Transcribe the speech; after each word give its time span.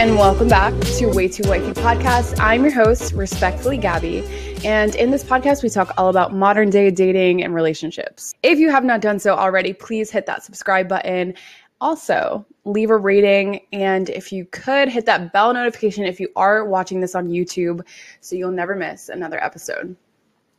and 0.00 0.16
welcome 0.16 0.48
back 0.48 0.72
to 0.80 1.08
Way 1.08 1.28
Too 1.28 1.46
Wifey 1.46 1.72
podcast. 1.72 2.40
I'm 2.40 2.62
your 2.62 2.72
host, 2.72 3.12
respectfully 3.12 3.76
Gabby, 3.76 4.24
and 4.64 4.94
in 4.94 5.10
this 5.10 5.22
podcast, 5.22 5.62
we 5.62 5.68
talk 5.68 5.92
all 5.98 6.08
about 6.08 6.32
modern 6.32 6.70
day 6.70 6.90
dating 6.90 7.44
and 7.44 7.54
relationships. 7.54 8.32
If 8.42 8.58
you 8.58 8.70
have 8.70 8.82
not 8.82 9.02
done 9.02 9.18
so 9.18 9.34
already, 9.34 9.74
please 9.74 10.10
hit 10.10 10.24
that 10.24 10.42
subscribe 10.42 10.88
button. 10.88 11.34
Also, 11.82 12.46
leave 12.64 12.88
a 12.88 12.96
rating, 12.96 13.60
and 13.74 14.08
if 14.08 14.32
you 14.32 14.46
could, 14.46 14.88
hit 14.88 15.04
that 15.04 15.34
bell 15.34 15.52
notification 15.52 16.06
if 16.06 16.18
you 16.18 16.30
are 16.34 16.64
watching 16.64 17.00
this 17.00 17.14
on 17.14 17.28
YouTube 17.28 17.86
so 18.22 18.36
you'll 18.36 18.50
never 18.50 18.74
miss 18.74 19.10
another 19.10 19.44
episode. 19.44 19.94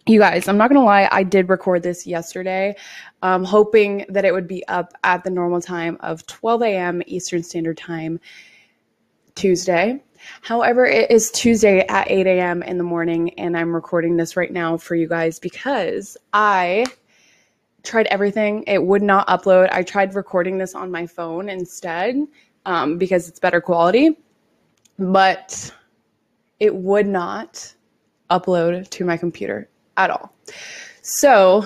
You 0.05 0.19
guys, 0.19 0.47
I'm 0.47 0.57
not 0.57 0.69
gonna 0.69 0.85
lie, 0.85 1.09
I 1.11 1.23
did 1.23 1.49
record 1.49 1.81
this 1.81 2.05
yesterday, 2.05 2.75
um, 3.23 3.43
hoping 3.43 4.05
that 4.07 4.23
it 4.23 4.35
would 4.35 4.47
be 4.47 4.63
up 4.67 4.93
at 5.03 5.23
the 5.23 5.31
normal 5.31 5.61
time 5.61 5.97
of 6.01 6.27
12 6.27 6.61
a.m. 6.61 7.01
Eastern 7.07 7.41
Standard 7.41 7.77
Time 7.77 8.19
Tuesday. 9.35 10.01
However, 10.41 10.85
it 10.85 11.09
is 11.09 11.31
Tuesday 11.31 11.79
at 11.87 12.09
8 12.09 12.27
a.m. 12.27 12.63
in 12.63 12.77
the 12.77 12.83
morning, 12.83 13.33
and 13.39 13.57
I'm 13.57 13.73
recording 13.73 14.17
this 14.17 14.37
right 14.37 14.51
now 14.51 14.77
for 14.77 14.95
you 14.95 15.07
guys 15.07 15.39
because 15.39 16.17
I 16.33 16.85
tried 17.83 18.07
everything. 18.07 18.63
It 18.67 18.83
would 18.83 19.01
not 19.01 19.27
upload. 19.27 19.69
I 19.71 19.83
tried 19.83 20.13
recording 20.15 20.57
this 20.57 20.75
on 20.75 20.91
my 20.91 21.07
phone 21.07 21.49
instead 21.49 22.15
um, 22.65 22.97
because 22.97 23.27
it's 23.27 23.39
better 23.39 23.61
quality, 23.61 24.17
but 24.99 25.73
it 26.59 26.75
would 26.75 27.07
not 27.07 27.73
upload 28.29 28.87
to 28.89 29.05
my 29.05 29.17
computer 29.17 29.67
at 29.97 30.09
all. 30.09 30.33
So 31.01 31.65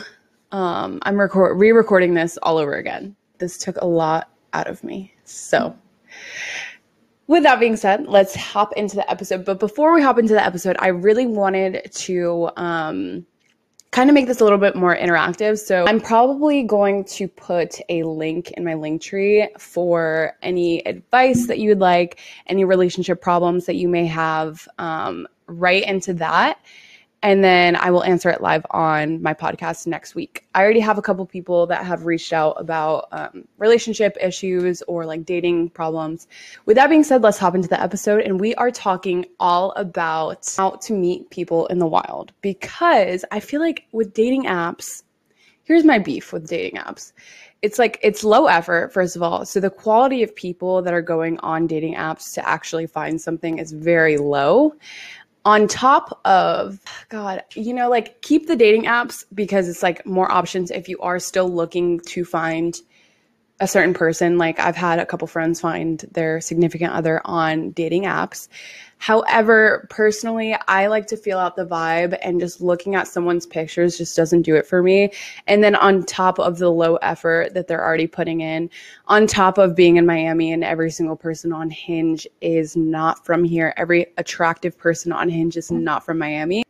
um, 0.52 1.00
I'm 1.04 1.20
re 1.20 1.72
recording 1.72 2.14
this 2.14 2.38
all 2.38 2.58
over 2.58 2.76
again. 2.76 3.16
This 3.38 3.58
took 3.58 3.78
a 3.78 3.86
lot 3.86 4.32
out 4.54 4.68
of 4.68 4.84
me. 4.84 5.14
So 5.26 5.76
with 7.28 7.44
that 7.44 7.60
being 7.60 7.76
said, 7.76 8.08
let's 8.08 8.36
hop 8.36 8.74
into 8.74 8.96
the 8.96 9.10
episode. 9.10 9.46
But 9.46 9.60
before 9.60 9.94
we 9.94 10.02
hop 10.02 10.20
into 10.20 10.34
the 10.34 10.46
episode, 10.46 10.76
I 10.80 10.88
really 10.88 11.26
wanted 11.26 11.90
to 11.92 12.50
um, 12.56 13.26
kind 13.92 14.10
of 14.10 14.14
make 14.14 14.28
this 14.28 14.42
a 14.42 14.44
little 14.44 14.60
bit 14.60 14.76
more 14.76 14.96
interactive. 14.96 15.58
So 15.58 15.86
I'm 15.88 16.02
probably 16.02 16.64
going 16.64 17.06
to 17.06 17.28
put 17.28 17.80
a 17.90 18.04
link 18.04 18.52
in 18.52 18.64
my 18.64 18.76
link 18.76 19.02
tree 19.02 19.48
for 19.58 20.34
any 20.42 20.86
advice 20.86 21.48
that 21.48 21.60
you 21.60 21.70
would 21.70 21.80
like, 21.80 22.20
any 22.48 22.64
relationship 22.64 23.22
problems 23.22 23.66
that 23.66 23.76
you 23.76 23.88
may 23.88 24.06
have, 24.06 24.68
um, 24.78 25.28
right 25.48 25.84
into 25.84 26.14
that 26.16 26.60
and 27.26 27.44
then 27.44 27.76
I 27.76 27.90
will 27.90 28.04
answer 28.04 28.30
it 28.30 28.40
live 28.40 28.64
on 28.70 29.20
my 29.20 29.34
podcast 29.34 29.88
next 29.88 30.14
week. 30.14 30.46
I 30.54 30.62
already 30.62 30.80
have 30.82 31.00
a 31.00 31.02
couple 31.02 31.26
people 31.26 31.66
that 31.66 31.84
have 31.84 32.06
reached 32.06 32.32
out 32.32 32.52
about 32.60 33.08
um, 33.12 33.48
relationship 33.58 34.16
issues 34.22 34.84
or 34.84 35.08
like 35.08 35.26
dating 35.26 35.72
problems. 35.72 36.28
With 36.68 36.76
that 36.76 36.88
being 36.88 37.04
said, 37.04 37.24
let's 37.24 37.40
hop 37.40 37.56
into 37.56 37.68
the 37.68 37.82
episode, 37.82 38.22
and 38.22 38.40
we 38.40 38.54
are 38.56 38.70
talking 38.70 39.26
all 39.40 39.72
about 39.72 40.54
how 40.56 40.70
to 40.84 40.94
meet 40.94 41.32
people 41.32 41.66
in 41.66 41.80
the 41.80 41.88
wild 41.88 42.32
because 42.44 43.26
I 43.32 43.40
feel 43.40 43.60
like 43.60 43.88
with 43.92 44.14
dating 44.14 44.44
apps, 44.44 45.02
here's 45.64 45.84
my 45.84 45.98
beef 45.98 46.32
with 46.32 46.48
dating 46.48 46.80
apps. 46.80 47.12
It's 47.64 47.80
like 47.80 47.98
it's 48.04 48.24
low 48.24 48.46
effort, 48.46 48.94
first 48.94 49.16
of 49.16 49.24
all. 49.24 49.48
So 49.48 49.60
the 49.60 49.72
quality 49.72 50.22
of 50.22 50.36
people 50.36 50.84
that 50.84 50.94
are 50.94 51.02
going 51.02 51.40
on 51.40 51.66
dating 51.66 51.96
apps 51.96 52.36
to 52.36 52.48
actually 52.48 52.86
find 52.86 53.20
something 53.20 53.58
is 53.58 53.72
very 53.72 54.18
low 54.18 54.76
on 55.46 55.68
top 55.68 56.20
of 56.26 56.80
god 57.10 57.44
you 57.56 57.74
know 57.74 57.90
like 57.90 58.22
keep 58.22 58.48
the 58.48 58.56
dating 58.56 58.84
apps 58.84 59.24
because 59.34 59.70
it's 59.70 59.84
like 59.84 60.06
more 60.06 60.32
options 60.32 60.72
if 60.72 60.90
you 60.90 61.00
are 61.00 61.20
still 61.20 61.48
looking 61.48 62.00
to 62.02 62.26
find 62.26 62.82
a 63.60 63.68
certain 63.68 63.94
person 63.94 64.38
like 64.38 64.60
i've 64.60 64.76
had 64.76 65.00
a 65.00 65.06
couple 65.06 65.28
friends 65.28 65.62
find 65.62 66.06
their 66.12 66.42
significant 66.42 66.92
other 66.92 67.22
on 67.26 67.72
dating 67.72 68.04
apps 68.04 68.48
However, 68.98 69.88
personally, 69.90 70.56
I 70.68 70.88
like 70.88 71.06
to 71.08 71.18
feel 71.18 71.38
out 71.38 71.56
the 71.56 71.66
vibe 71.66 72.18
and 72.22 72.40
just 72.40 72.62
looking 72.62 72.96
at 72.96 73.08
someone's 73.08 73.46
pictures 73.46 73.98
just 73.98 74.16
doesn't 74.16 74.44
do 74.44 74.56
it 74.56 74.66
for 74.66 74.82
me. 74.82 75.12
And 75.48 75.64
then 75.64 75.76
on 75.76 76.04
top 76.06 76.40
of 76.40 76.58
the 76.58 76.72
low 76.72 76.96
effort 76.98 77.54
that 77.54 77.68
they're 77.68 77.84
already 77.84 78.08
putting 78.08 78.42
in, 78.42 78.70
on 79.08 79.28
top 79.28 79.58
of 79.58 79.76
being 79.76 79.98
in 79.98 80.06
Miami 80.06 80.52
and 80.54 80.64
every 80.64 80.90
single 80.90 81.16
person 81.16 81.52
on 81.52 81.70
Hinge 81.70 82.26
is 82.42 82.76
not 82.76 83.26
from 83.26 83.44
here, 83.44 83.74
every 83.78 84.08
attractive 84.18 84.78
person 84.78 85.12
on 85.12 85.30
Hinge 85.30 85.58
is 85.58 85.72
not 85.72 86.06
from 86.06 86.18
Miami. 86.18 86.64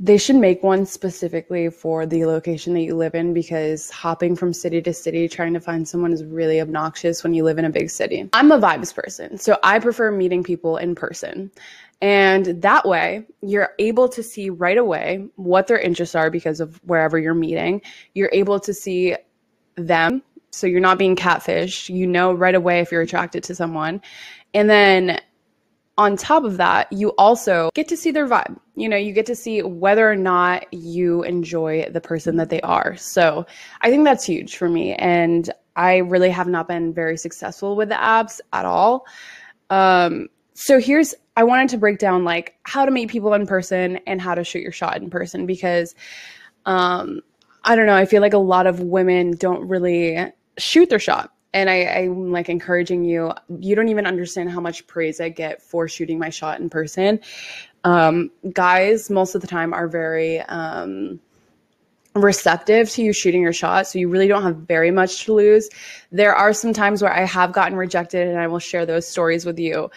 They 0.00 0.18
should 0.18 0.36
make 0.36 0.62
one 0.62 0.86
specifically 0.86 1.70
for 1.70 2.04
the 2.04 2.24
location 2.24 2.74
that 2.74 2.80
you 2.80 2.96
live 2.96 3.14
in 3.14 3.32
because 3.32 3.90
hopping 3.90 4.34
from 4.34 4.52
city 4.52 4.82
to 4.82 4.92
city 4.92 5.28
trying 5.28 5.54
to 5.54 5.60
find 5.60 5.86
someone 5.86 6.12
is 6.12 6.24
really 6.24 6.60
obnoxious 6.60 7.22
when 7.22 7.32
you 7.32 7.44
live 7.44 7.58
in 7.58 7.64
a 7.64 7.70
big 7.70 7.90
city. 7.90 8.28
I'm 8.32 8.50
a 8.50 8.58
vibes 8.58 8.92
person, 8.92 9.38
so 9.38 9.56
I 9.62 9.78
prefer 9.78 10.10
meeting 10.10 10.42
people 10.42 10.78
in 10.78 10.96
person. 10.96 11.52
And 12.00 12.60
that 12.60 12.86
way, 12.86 13.24
you're 13.40 13.70
able 13.78 14.08
to 14.08 14.22
see 14.22 14.50
right 14.50 14.76
away 14.76 15.26
what 15.36 15.68
their 15.68 15.78
interests 15.78 16.14
are 16.14 16.28
because 16.28 16.60
of 16.60 16.80
wherever 16.84 17.18
you're 17.18 17.32
meeting. 17.32 17.80
You're 18.14 18.30
able 18.32 18.58
to 18.60 18.74
see 18.74 19.16
them. 19.76 20.22
So 20.50 20.66
you're 20.66 20.80
not 20.80 20.98
being 20.98 21.16
catfished. 21.16 21.88
You 21.88 22.06
know 22.06 22.32
right 22.32 22.54
away 22.54 22.80
if 22.80 22.92
you're 22.92 23.02
attracted 23.02 23.42
to 23.44 23.54
someone. 23.54 24.02
And 24.52 24.68
then 24.68 25.20
on 25.96 26.16
top 26.16 26.44
of 26.44 26.56
that, 26.56 26.92
you 26.92 27.10
also 27.10 27.70
get 27.74 27.88
to 27.88 27.96
see 27.96 28.10
their 28.10 28.26
vibe. 28.26 28.58
You 28.74 28.88
know, 28.88 28.96
you 28.96 29.12
get 29.12 29.26
to 29.26 29.36
see 29.36 29.62
whether 29.62 30.10
or 30.10 30.16
not 30.16 30.66
you 30.72 31.22
enjoy 31.22 31.88
the 31.90 32.00
person 32.00 32.36
that 32.36 32.50
they 32.50 32.60
are. 32.62 32.96
So 32.96 33.46
I 33.80 33.90
think 33.90 34.04
that's 34.04 34.24
huge 34.24 34.56
for 34.56 34.68
me. 34.68 34.94
And 34.94 35.48
I 35.76 35.98
really 35.98 36.30
have 36.30 36.48
not 36.48 36.66
been 36.66 36.92
very 36.92 37.16
successful 37.16 37.76
with 37.76 37.88
the 37.90 37.94
apps 37.94 38.40
at 38.52 38.64
all. 38.64 39.06
Um, 39.70 40.28
so 40.54 40.80
here's, 40.80 41.14
I 41.36 41.44
wanted 41.44 41.68
to 41.70 41.78
break 41.78 41.98
down 41.98 42.24
like 42.24 42.56
how 42.64 42.84
to 42.84 42.90
meet 42.90 43.10
people 43.10 43.32
in 43.34 43.46
person 43.46 43.98
and 44.06 44.20
how 44.20 44.34
to 44.34 44.44
shoot 44.44 44.62
your 44.62 44.72
shot 44.72 45.00
in 45.00 45.10
person 45.10 45.46
because 45.46 45.94
um, 46.66 47.20
I 47.64 47.76
don't 47.76 47.86
know, 47.86 47.96
I 47.96 48.06
feel 48.06 48.20
like 48.20 48.34
a 48.34 48.38
lot 48.38 48.66
of 48.66 48.80
women 48.80 49.32
don't 49.36 49.66
really 49.68 50.32
shoot 50.58 50.90
their 50.90 50.98
shot 50.98 51.32
and 51.54 51.70
I, 51.70 51.84
I'm 51.84 52.32
like 52.32 52.48
encouraging 52.48 53.04
you. 53.04 53.32
You 53.60 53.74
don't 53.74 53.88
even 53.88 54.06
understand 54.06 54.50
how 54.50 54.60
much 54.60 54.86
praise 54.86 55.20
I 55.20 55.30
get 55.30 55.62
for 55.62 55.88
shooting 55.88 56.18
my 56.18 56.28
shot 56.28 56.60
in 56.60 56.68
person. 56.68 57.20
Um, 57.84 58.30
guys, 58.52 59.08
most 59.08 59.34
of 59.34 59.40
the 59.40 59.46
time, 59.46 59.72
are 59.72 59.86
very 59.86 60.40
um, 60.40 61.20
receptive 62.14 62.90
to 62.90 63.02
you 63.02 63.12
shooting 63.12 63.40
your 63.40 63.52
shot, 63.52 63.86
so 63.86 63.98
you 64.00 64.08
really 64.08 64.26
don't 64.26 64.42
have 64.42 64.56
very 64.56 64.90
much 64.90 65.24
to 65.24 65.34
lose. 65.34 65.70
There 66.10 66.34
are 66.34 66.52
some 66.52 66.72
times 66.72 67.00
where 67.00 67.12
I 67.12 67.24
have 67.24 67.52
gotten 67.52 67.78
rejected, 67.78 68.26
and 68.26 68.38
I 68.38 68.48
will 68.48 68.58
share 68.58 68.84
those 68.84 69.06
stories 69.06 69.46
with 69.46 69.58
you 69.58 69.90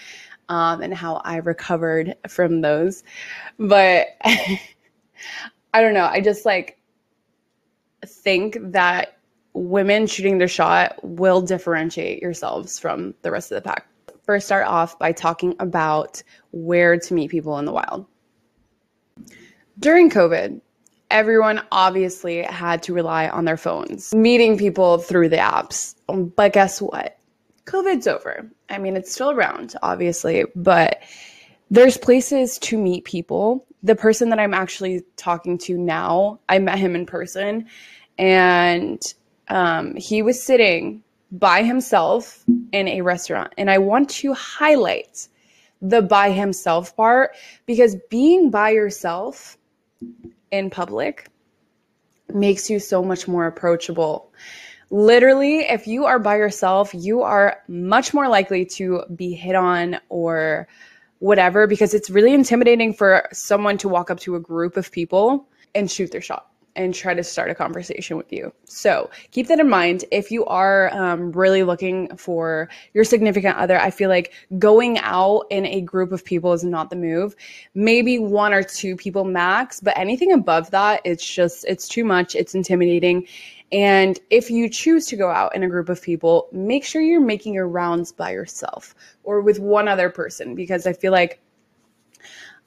um, 0.50 0.82
and 0.82 0.94
how 0.94 1.16
I 1.26 1.38
recovered 1.38 2.16
from 2.28 2.62
those. 2.62 3.04
But 3.58 4.08
I 4.24 5.82
don't 5.82 5.96
know. 5.96 6.06
I 6.06 6.22
just 6.22 6.46
like 6.46 6.78
think 8.06 8.58
that 8.62 9.17
women 9.58 10.08
shooting 10.08 10.38
their 10.38 10.48
shot 10.48 11.00
will 11.04 11.42
differentiate 11.42 12.22
yourselves 12.22 12.78
from 12.80 13.14
the 13.24 13.32
rest 13.32 13.52
of 13.52 13.56
the 13.56 13.68
pack. 13.68 13.88
First, 14.24 14.46
start 14.46 14.68
off 14.68 15.00
by 15.00 15.12
talking 15.12 15.56
about 15.60 16.22
where 16.52 16.98
to 16.98 17.14
meet 17.14 17.32
people 17.32 17.58
in 17.60 17.66
the 17.66 17.72
wild. 17.72 18.06
During 19.80 20.10
COVID, 20.10 20.62
everyone 21.10 21.62
obviously 21.72 22.44
had 22.44 22.84
to 22.84 22.94
rely 22.94 23.30
on 23.30 23.46
their 23.46 23.58
phones, 23.58 24.14
meeting 24.14 24.58
people 24.58 24.98
through 24.98 25.30
the 25.30 25.38
apps. 25.38 25.96
But 26.08 26.54
guess 26.54 26.82
what? 26.82 27.18
COVID's 27.66 28.08
over. 28.08 28.50
I 28.70 28.78
mean, 28.78 28.96
it's 28.96 29.12
still 29.12 29.32
around, 29.32 29.76
obviously, 29.82 30.46
but 30.56 31.02
there's 31.72 31.98
places 31.98 32.58
to 32.60 32.78
meet 32.78 33.06
people. 33.06 33.66
The 33.84 33.96
person 33.96 34.30
that 34.30 34.40
I'm 34.40 34.54
actually 34.54 35.04
talking 35.16 35.58
to 35.60 35.78
now, 35.78 36.40
I 36.50 36.60
met 36.60 36.80
him 36.80 36.96
in 36.96 37.06
person 37.06 37.68
and 38.18 39.02
um, 39.50 39.96
he 39.96 40.22
was 40.22 40.42
sitting 40.42 41.04
by 41.32 41.64
himself 41.64 42.44
in 42.72 42.88
a 42.88 43.02
restaurant. 43.02 43.54
And 43.58 43.70
I 43.70 43.78
want 43.80 44.10
to 44.10 44.34
highlight 44.34 45.28
the 45.82 46.02
by 46.02 46.32
himself 46.32 46.96
part 46.96 47.36
because 47.66 47.96
being 48.10 48.50
by 48.50 48.72
yourself 48.72 49.58
in 50.52 50.70
public 50.70 51.28
makes 52.34 52.70
you 52.70 52.80
so 52.80 53.04
much 53.04 53.28
more 53.28 53.46
approachable. 53.46 54.32
Literally, 54.90 55.60
if 55.60 55.86
you 55.86 56.06
are 56.06 56.20
by 56.20 56.38
yourself, 56.38 56.94
you 56.94 57.22
are 57.22 57.58
much 57.68 58.14
more 58.14 58.30
likely 58.30 58.66
to 58.66 59.04
be 59.14 59.34
hit 59.34 59.56
on 59.56 60.00
or 60.10 60.68
whatever 61.20 61.68
because 61.68 61.94
it's 61.94 62.10
really 62.10 62.34
intimidating 62.34 62.94
for 62.94 63.28
someone 63.34 63.78
to 63.80 63.90
walk 63.90 64.10
up 64.10 64.20
to 64.22 64.36
a 64.36 64.40
group 64.40 64.78
of 64.78 64.92
people 64.92 65.48
and 65.76 65.92
shoot 65.92 66.12
their 66.12 66.22
shot 66.22 66.50
and 66.78 66.94
try 66.94 67.14
to 67.14 67.24
start 67.24 67.50
a 67.50 67.56
conversation 67.56 68.16
with 68.16 68.32
you. 68.32 68.54
So 68.66 69.10
keep 69.32 69.48
that 69.48 69.60
in 69.60 69.70
mind. 69.70 70.06
If 70.12 70.32
you 70.32 70.46
are 70.46 70.94
um, 70.94 71.32
really 71.32 71.64
looking 71.64 72.16
for 72.16 72.70
your 72.94 73.04
significant 73.04 73.58
other, 73.58 73.78
I 73.80 73.90
feel 73.90 74.10
like 74.10 74.34
going 74.60 75.00
out 75.00 75.46
in 75.50 75.66
a 75.66 75.82
group 75.82 76.12
of 76.12 76.24
people 76.24 76.54
is 76.54 76.64
not 76.64 76.90
the 76.90 76.96
move. 76.96 77.36
Maybe 77.76 78.20
one 78.20 78.54
or 78.54 78.64
two 78.64 78.96
people 78.96 79.26
max, 79.26 79.82
but 79.82 79.98
anything 79.98 80.32
above 80.32 80.72
that, 80.72 81.02
it's 81.04 81.28
just, 81.28 81.66
it's 81.68 81.88
too 81.88 82.06
much. 82.06 82.36
It's 82.36 82.56
intimidating. 82.56 83.28
And 83.72 84.18
if 84.30 84.50
you 84.50 84.70
choose 84.70 85.08
to 85.08 85.18
go 85.18 85.30
out 85.30 85.54
in 85.56 85.64
a 85.64 85.68
group 85.68 85.90
of 85.90 86.02
people, 86.02 86.48
make 86.54 86.86
sure 86.86 87.02
you're 87.02 87.20
making 87.20 87.54
your 87.54 87.68
rounds 87.68 88.12
by 88.14 88.32
yourself 88.32 88.96
or 89.24 89.42
with 89.42 89.60
one 89.60 89.88
other 89.88 90.10
person 90.10 90.56
because 90.56 90.88
I 90.88 90.94
feel 90.94 91.12
like 91.12 91.42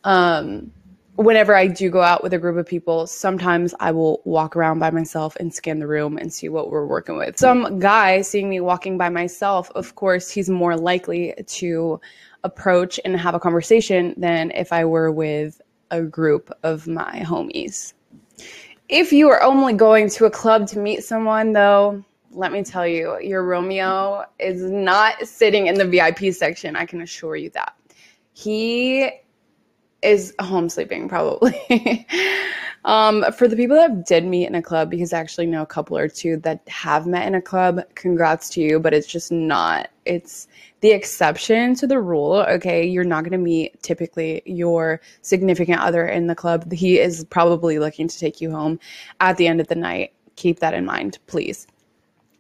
um 0.05 0.73
whenever 1.17 1.55
I 1.55 1.67
do 1.67 1.91
go 1.91 2.03
out 2.03 2.23
with 2.23 2.33
a 2.33 2.39
group 2.39 2.57
of 2.57 2.67
people, 2.67 3.07
sometimes 3.07 3.75
I 3.81 3.93
will 3.93 4.23
walk 4.25 4.57
around 4.57 4.79
by 4.79 4.91
myself 4.91 5.37
and 5.37 5.53
scan 5.53 5.79
the 5.79 5.87
room 5.87 6.17
and 6.17 6.33
see 6.33 6.49
what 6.49 6.71
we're 6.71 6.87
working 6.87 7.17
with. 7.17 7.39
Some 7.39 7.79
guy 7.79 8.23
seeing 8.23 8.49
me 8.49 8.61
walking 8.61 8.97
by 8.97 9.09
myself, 9.09 9.71
of 9.75 9.95
course, 9.95 10.31
he's 10.31 10.49
more 10.49 10.77
likely 10.77 11.35
to 11.47 12.01
approach 12.45 12.99
and 13.05 13.17
have 13.19 13.35
a 13.35 13.41
conversation 13.41 14.15
than 14.17 14.51
if 14.53 14.73
I 14.73 14.85
were 14.85 15.13
with 15.13 15.61
a 15.91 16.03
group 16.03 16.51
of 16.63 16.87
my 16.87 17.21
homies. 17.21 17.93
If 18.89 19.13
you 19.13 19.29
are 19.29 19.43
only 19.43 19.75
going 19.75 20.09
to 20.11 20.25
a 20.25 20.31
club 20.31 20.67
to 20.69 20.79
meet 20.79 21.05
someone, 21.05 21.53
though, 21.53 22.05
let 22.33 22.53
me 22.53 22.63
tell 22.63 22.87
you, 22.87 23.19
your 23.21 23.45
Romeo 23.45 24.25
is 24.39 24.63
not 24.71 25.27
sitting 25.27 25.67
in 25.67 25.75
the 25.75 25.85
VIP 25.85 26.33
section. 26.33 26.77
I 26.77 26.87
can 26.87 27.03
assure 27.03 27.37
you 27.37 27.51
that. 27.51 27.75
He 28.33 29.11
is 30.03 30.35
home 30.41 30.69
sleeping 30.69 31.09
probably. 31.09 32.07
um, 32.85 33.25
for 33.33 33.49
the 33.49 33.57
people 33.57 33.77
that 33.77 34.07
did 34.07 34.25
meet 34.25 34.47
in 34.47 34.55
a 34.55 34.63
club, 34.63 34.91
because 34.91 35.13
I 35.13 35.19
actually 35.19 35.47
know 35.47 35.63
a 35.63 35.67
couple 35.67 35.97
or 35.97 36.09
two 36.09 36.37
that 36.39 36.61
have 36.69 37.07
met 37.07 37.27
in 37.27 37.35
a 37.35 37.43
club, 37.43 37.81
congrats 37.95 38.49
to 38.51 38.61
you, 38.61 38.81
but 38.81 38.95
it's 38.95 39.07
just 39.07 39.31
not, 39.31 39.91
it's 40.05 40.49
the 40.81 40.93
exception 40.93 41.75
to 41.77 41.87
the 41.87 42.01
rule. 42.01 42.45
Okay, 42.49 42.87
you're 42.87 43.05
not 43.05 43.25
going 43.25 43.33
to 43.33 43.39
meet 43.39 43.83
typically 43.83 44.43
your 44.47 45.01
significant 45.23 45.81
other 45.81 46.07
in 46.07 46.27
the 46.27 46.35
club. 46.35 46.73
He 46.73 46.99
is 46.99 47.25
probably 47.25 47.79
looking 47.79 48.09
to 48.09 48.19
take 48.19 48.41
you 48.41 48.51
home 48.51 48.81
at 49.21 49.37
the 49.37 49.47
end 49.47 49.61
of 49.61 49.69
the 49.69 49.75
night. 49.75 50.13
Keep 50.37 50.61
that 50.61 50.75
in 50.75 50.87
mind, 50.87 51.19
please. 51.27 51.67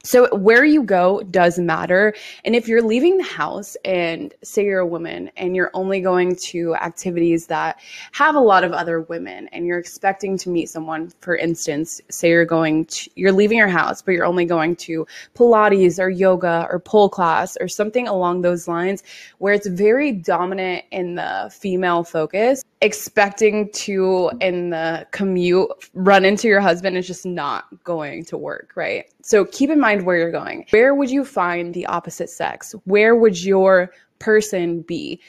So, 0.02 0.34
where 0.34 0.64
you 0.64 0.82
go 0.82 1.20
does 1.20 1.58
matter. 1.58 2.14
And 2.46 2.56
if 2.56 2.66
you're 2.68 2.80
leaving 2.80 3.18
the 3.18 3.24
house 3.24 3.76
and 3.84 4.32
say 4.42 4.64
you're 4.64 4.80
a 4.80 4.86
woman 4.86 5.30
and 5.36 5.54
you're 5.54 5.70
only 5.74 6.00
going 6.00 6.36
to 6.36 6.74
activities 6.76 7.48
that 7.48 7.78
have 8.12 8.34
a 8.34 8.40
lot 8.40 8.64
of 8.64 8.72
other 8.72 9.02
women 9.02 9.48
and 9.48 9.66
you're 9.66 9.78
expecting 9.78 10.38
to 10.38 10.48
meet 10.48 10.70
someone, 10.70 11.12
for 11.20 11.36
instance, 11.36 12.00
say 12.08 12.30
you're 12.30 12.46
going 12.46 12.86
to, 12.86 13.10
you're 13.14 13.32
leaving 13.32 13.58
your 13.58 13.68
house, 13.68 14.00
but 14.00 14.12
you're 14.12 14.24
only 14.24 14.46
going 14.46 14.74
to 14.76 15.06
Pilates 15.34 15.98
or 15.98 16.08
yoga 16.08 16.66
or 16.70 16.78
pole 16.78 17.10
class 17.10 17.58
or 17.60 17.68
something 17.68 18.08
along 18.08 18.40
those 18.40 18.66
lines 18.66 19.02
where 19.36 19.52
it's 19.52 19.66
very 19.66 20.12
dominant 20.12 20.82
in 20.90 21.16
the 21.16 21.50
female 21.52 22.04
focus, 22.04 22.64
expecting 22.80 23.70
to 23.72 24.30
in 24.40 24.70
the 24.70 25.06
commute 25.10 25.68
run 25.92 26.24
into 26.24 26.48
your 26.48 26.60
husband 26.60 26.96
is 26.96 27.06
just 27.06 27.26
not 27.26 27.66
going 27.84 28.24
to 28.24 28.38
work, 28.38 28.72
right? 28.76 29.04
So 29.22 29.44
keep 29.44 29.70
in 29.70 29.78
mind 29.90 30.06
where 30.06 30.16
you're 30.16 30.30
going. 30.30 30.66
Where 30.70 30.94
would 30.94 31.10
you 31.10 31.24
find 31.24 31.74
the 31.74 31.86
opposite 31.86 32.30
sex? 32.30 32.74
Where 32.84 33.16
would 33.16 33.42
your 33.42 33.90
person 34.18 34.82
be? 34.82 35.20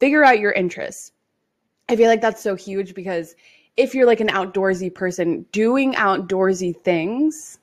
Figure 0.00 0.24
out 0.24 0.38
your 0.38 0.52
interests. 0.52 1.12
I 1.88 1.96
feel 1.96 2.08
like 2.08 2.20
that's 2.20 2.42
so 2.42 2.54
huge 2.54 2.94
because 2.94 3.34
if 3.76 3.94
you're 3.94 4.06
like 4.06 4.20
an 4.20 4.28
outdoorsy 4.28 4.94
person 4.94 5.44
doing 5.52 5.94
outdoorsy 5.94 6.76
things, 6.82 7.58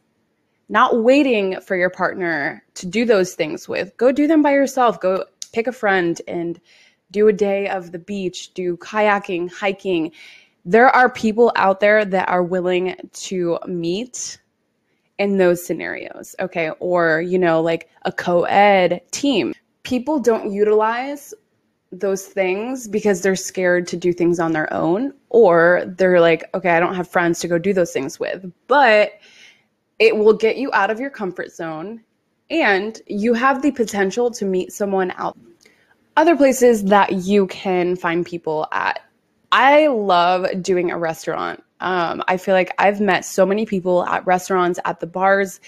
not 0.69 1.03
waiting 1.03 1.59
for 1.61 1.75
your 1.75 1.89
partner 1.89 2.63
to 2.75 2.85
do 2.85 3.05
those 3.05 3.33
things 3.33 3.67
with, 3.67 3.95
go 3.97 4.11
do 4.11 4.27
them 4.27 4.41
by 4.41 4.51
yourself. 4.51 4.99
Go 4.99 5.25
pick 5.51 5.67
a 5.67 5.71
friend 5.71 6.21
and 6.27 6.59
do 7.11 7.27
a 7.27 7.33
day 7.33 7.67
of 7.69 7.91
the 7.91 7.99
beach, 7.99 8.53
do 8.53 8.77
kayaking, 8.77 9.51
hiking. 9.51 10.11
There 10.63 10.89
are 10.89 11.09
people 11.09 11.51
out 11.55 11.79
there 11.79 12.03
that 12.05 12.29
are 12.29 12.43
willing 12.43 12.95
to 13.13 13.59
meet 13.67 14.39
in 15.17 15.37
those 15.37 15.65
scenarios, 15.65 16.35
okay? 16.39 16.71
Or, 16.79 17.21
you 17.21 17.39
know, 17.39 17.61
like 17.61 17.89
a 18.03 18.11
co 18.11 18.43
ed 18.43 19.01
team. 19.11 19.53
People 19.83 20.19
don't 20.19 20.51
utilize 20.51 21.33
those 21.91 22.25
things 22.25 22.87
because 22.87 23.21
they're 23.21 23.35
scared 23.35 23.87
to 23.87 23.97
do 23.97 24.11
things 24.11 24.39
on 24.39 24.51
their 24.51 24.71
own, 24.73 25.13
or 25.29 25.83
they're 25.97 26.19
like, 26.19 26.43
okay, 26.53 26.71
I 26.71 26.79
don't 26.79 26.95
have 26.95 27.07
friends 27.07 27.39
to 27.39 27.47
go 27.47 27.57
do 27.57 27.73
those 27.73 27.93
things 27.93 28.19
with. 28.19 28.51
But 28.67 29.13
it 29.99 30.15
will 30.17 30.33
get 30.33 30.57
you 30.57 30.71
out 30.73 30.91
of 30.91 30.99
your 30.99 31.09
comfort 31.09 31.51
zone 31.51 32.01
and 32.49 33.01
you 33.07 33.33
have 33.33 33.61
the 33.61 33.71
potential 33.71 34.29
to 34.31 34.45
meet 34.45 34.71
someone 34.71 35.11
out 35.17 35.37
other 36.17 36.35
places 36.35 36.83
that 36.85 37.11
you 37.13 37.47
can 37.47 37.95
find 37.95 38.25
people 38.25 38.67
at 38.71 39.01
i 39.55 39.87
love 39.87 40.45
doing 40.61 40.91
a 40.91 40.97
restaurant 40.97 41.63
um, 41.81 42.23
I 42.27 42.37
feel 42.37 42.53
like 42.53 42.73
I've 42.79 43.01
met 43.01 43.25
so 43.25 43.45
many 43.45 43.65
people 43.65 44.05
at 44.05 44.25
restaurants, 44.25 44.79
at 44.85 44.99
the 44.99 45.07
bars, 45.07 45.59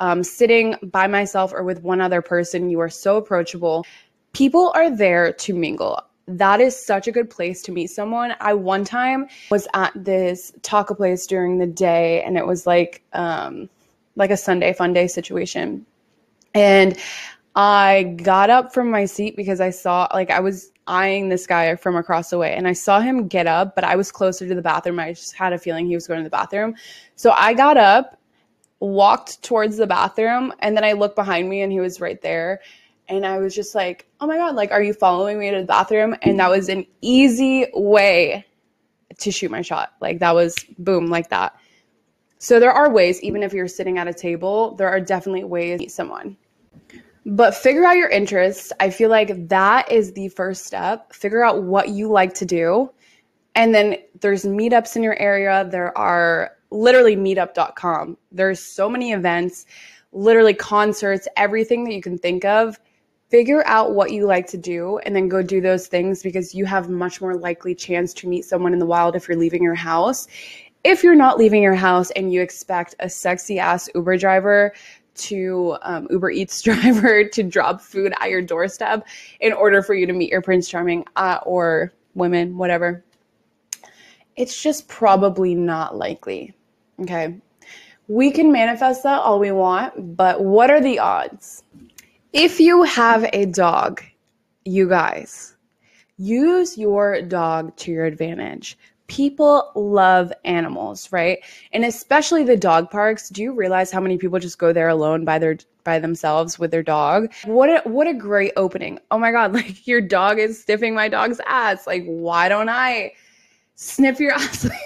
um, 0.00 0.24
sitting 0.24 0.74
by 0.82 1.06
myself 1.06 1.52
or 1.52 1.62
with 1.62 1.82
one 1.82 2.00
other 2.00 2.22
person. 2.22 2.70
You 2.70 2.80
are 2.80 2.90
so 2.90 3.16
approachable. 3.16 3.86
People 4.32 4.72
are 4.74 4.94
there 4.94 5.32
to 5.32 5.54
mingle. 5.54 6.02
That 6.26 6.60
is 6.60 6.76
such 6.76 7.06
a 7.08 7.12
good 7.12 7.30
place 7.30 7.62
to 7.62 7.72
meet 7.72 7.88
someone. 7.88 8.34
I 8.40 8.54
one 8.54 8.84
time 8.84 9.28
was 9.50 9.68
at 9.74 9.92
this 9.94 10.52
taco 10.62 10.94
place 10.94 11.26
during 11.26 11.58
the 11.58 11.66
day, 11.66 12.22
and 12.22 12.36
it 12.36 12.46
was 12.46 12.66
like 12.66 13.02
um, 13.12 13.68
like 14.16 14.30
a 14.30 14.36
Sunday 14.36 14.72
fun 14.72 14.92
day 14.92 15.06
situation. 15.06 15.86
And 16.54 16.98
I 17.54 18.14
got 18.22 18.50
up 18.50 18.72
from 18.72 18.90
my 18.90 19.04
seat 19.04 19.36
because 19.36 19.60
I 19.60 19.70
saw 19.70 20.08
like 20.12 20.30
I 20.30 20.40
was 20.40 20.71
eyeing 20.86 21.28
this 21.28 21.46
guy 21.46 21.74
from 21.76 21.96
across 21.96 22.30
the 22.30 22.38
way 22.38 22.54
and 22.54 22.66
I 22.66 22.72
saw 22.72 23.00
him 23.00 23.28
get 23.28 23.46
up, 23.46 23.74
but 23.74 23.84
I 23.84 23.96
was 23.96 24.10
closer 24.10 24.48
to 24.48 24.54
the 24.54 24.62
bathroom. 24.62 24.98
I 24.98 25.12
just 25.12 25.34
had 25.34 25.52
a 25.52 25.58
feeling 25.58 25.86
he 25.86 25.94
was 25.94 26.06
going 26.06 26.20
to 26.20 26.24
the 26.24 26.30
bathroom. 26.30 26.74
So 27.16 27.30
I 27.32 27.54
got 27.54 27.76
up, 27.76 28.18
walked 28.80 29.42
towards 29.42 29.76
the 29.76 29.86
bathroom, 29.86 30.52
and 30.58 30.76
then 30.76 30.84
I 30.84 30.92
looked 30.92 31.16
behind 31.16 31.48
me 31.48 31.62
and 31.62 31.70
he 31.70 31.80
was 31.80 32.00
right 32.00 32.20
there. 32.20 32.60
And 33.08 33.26
I 33.26 33.38
was 33.38 33.54
just 33.54 33.74
like, 33.74 34.08
oh 34.20 34.26
my 34.26 34.36
God, 34.36 34.54
like, 34.54 34.70
are 34.70 34.82
you 34.82 34.94
following 34.94 35.38
me 35.38 35.50
to 35.50 35.60
the 35.60 35.66
bathroom? 35.66 36.16
And 36.22 36.38
that 36.40 36.50
was 36.50 36.68
an 36.68 36.86
easy 37.00 37.66
way 37.74 38.46
to 39.18 39.30
shoot 39.30 39.50
my 39.50 39.62
shot. 39.62 39.92
Like, 40.00 40.18
that 40.20 40.34
was 40.34 40.56
boom, 40.78 41.06
like 41.06 41.28
that. 41.30 41.56
So 42.38 42.58
there 42.58 42.72
are 42.72 42.90
ways, 42.90 43.22
even 43.22 43.42
if 43.42 43.52
you're 43.52 43.68
sitting 43.68 43.98
at 43.98 44.08
a 44.08 44.14
table, 44.14 44.74
there 44.74 44.88
are 44.88 45.00
definitely 45.00 45.44
ways 45.44 45.78
to 45.78 45.84
meet 45.84 45.92
someone. 45.92 46.36
But 47.24 47.54
figure 47.54 47.84
out 47.84 47.96
your 47.96 48.08
interests. 48.08 48.72
I 48.80 48.90
feel 48.90 49.08
like 49.08 49.48
that 49.48 49.90
is 49.90 50.12
the 50.12 50.28
first 50.28 50.66
step. 50.66 51.12
Figure 51.12 51.44
out 51.44 51.62
what 51.62 51.90
you 51.90 52.08
like 52.08 52.34
to 52.34 52.44
do. 52.44 52.90
And 53.54 53.74
then 53.74 53.96
there's 54.20 54.44
meetups 54.44 54.96
in 54.96 55.02
your 55.02 55.18
area. 55.18 55.68
There 55.70 55.96
are 55.96 56.52
literally 56.70 57.16
meetup.com. 57.16 58.16
There's 58.32 58.60
so 58.60 58.88
many 58.88 59.12
events, 59.12 59.66
literally 60.12 60.54
concerts, 60.54 61.28
everything 61.36 61.84
that 61.84 61.92
you 61.92 62.02
can 62.02 62.18
think 62.18 62.44
of. 62.44 62.80
Figure 63.28 63.64
out 63.66 63.94
what 63.94 64.12
you 64.12 64.26
like 64.26 64.46
to 64.48 64.58
do 64.58 64.98
and 64.98 65.14
then 65.16 65.28
go 65.28 65.42
do 65.42 65.60
those 65.60 65.86
things 65.86 66.22
because 66.22 66.54
you 66.54 66.66
have 66.66 66.90
much 66.90 67.20
more 67.20 67.34
likely 67.34 67.74
chance 67.74 68.12
to 68.14 68.28
meet 68.28 68.44
someone 68.44 68.72
in 68.72 68.78
the 68.78 68.86
wild 68.86 69.16
if 69.16 69.28
you're 69.28 69.38
leaving 69.38 69.62
your 69.62 69.74
house. 69.74 70.26
If 70.84 71.02
you're 71.02 71.14
not 71.14 71.38
leaving 71.38 71.62
your 71.62 71.74
house 71.74 72.10
and 72.10 72.32
you 72.32 72.42
expect 72.42 72.94
a 73.00 73.08
sexy 73.08 73.58
ass 73.58 73.88
Uber 73.94 74.18
driver 74.18 74.74
to 75.14 75.76
um, 75.82 76.06
Uber 76.10 76.30
Eats 76.30 76.60
driver 76.62 77.24
to 77.24 77.42
drop 77.42 77.80
food 77.80 78.12
at 78.20 78.30
your 78.30 78.42
doorstep 78.42 79.06
in 79.40 79.52
order 79.52 79.82
for 79.82 79.94
you 79.94 80.06
to 80.06 80.12
meet 80.12 80.30
your 80.30 80.42
Prince 80.42 80.68
Charming 80.68 81.04
uh, 81.16 81.38
or 81.44 81.92
women, 82.14 82.56
whatever. 82.56 83.04
It's 84.36 84.62
just 84.62 84.88
probably 84.88 85.54
not 85.54 85.96
likely. 85.96 86.54
Okay. 87.00 87.36
We 88.08 88.30
can 88.30 88.52
manifest 88.52 89.02
that 89.04 89.20
all 89.20 89.38
we 89.38 89.52
want, 89.52 90.16
but 90.16 90.42
what 90.42 90.70
are 90.70 90.80
the 90.80 90.98
odds? 90.98 91.62
If 92.32 92.60
you 92.60 92.82
have 92.82 93.28
a 93.32 93.46
dog, 93.46 94.02
you 94.64 94.88
guys, 94.88 95.56
use 96.16 96.78
your 96.78 97.22
dog 97.22 97.76
to 97.76 97.92
your 97.92 98.04
advantage 98.04 98.78
people 99.06 99.70
love 99.74 100.32
animals, 100.44 101.10
right? 101.12 101.38
And 101.72 101.84
especially 101.84 102.44
the 102.44 102.56
dog 102.56 102.90
parks. 102.90 103.28
Do 103.28 103.42
you 103.42 103.52
realize 103.52 103.90
how 103.90 104.00
many 104.00 104.16
people 104.18 104.38
just 104.38 104.58
go 104.58 104.72
there 104.72 104.88
alone 104.88 105.24
by 105.24 105.38
their 105.38 105.58
by 105.84 105.98
themselves 105.98 106.58
with 106.58 106.70
their 106.70 106.82
dog? 106.82 107.32
What 107.44 107.68
a 107.68 107.88
what 107.88 108.06
a 108.06 108.14
great 108.14 108.52
opening. 108.56 108.98
Oh 109.10 109.18
my 109.18 109.32
god, 109.32 109.52
like 109.58 109.86
your 109.86 110.00
dog 110.00 110.38
is 110.38 110.62
sniffing 110.62 110.94
my 110.94 111.08
dog's 111.08 111.40
ass. 111.46 111.86
Like 111.86 112.04
why 112.04 112.48
don't 112.48 112.68
I 112.68 113.12
sniff 113.74 114.20
your 114.20 114.32
ass? 114.32 114.68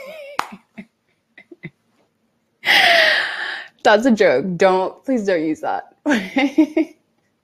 That's 3.83 4.07
a 4.07 4.11
joke. 4.11 4.47
Don't 4.57 5.05
please 5.05 5.25
don't 5.25 5.45
use 5.45 5.61
that. 5.61 5.95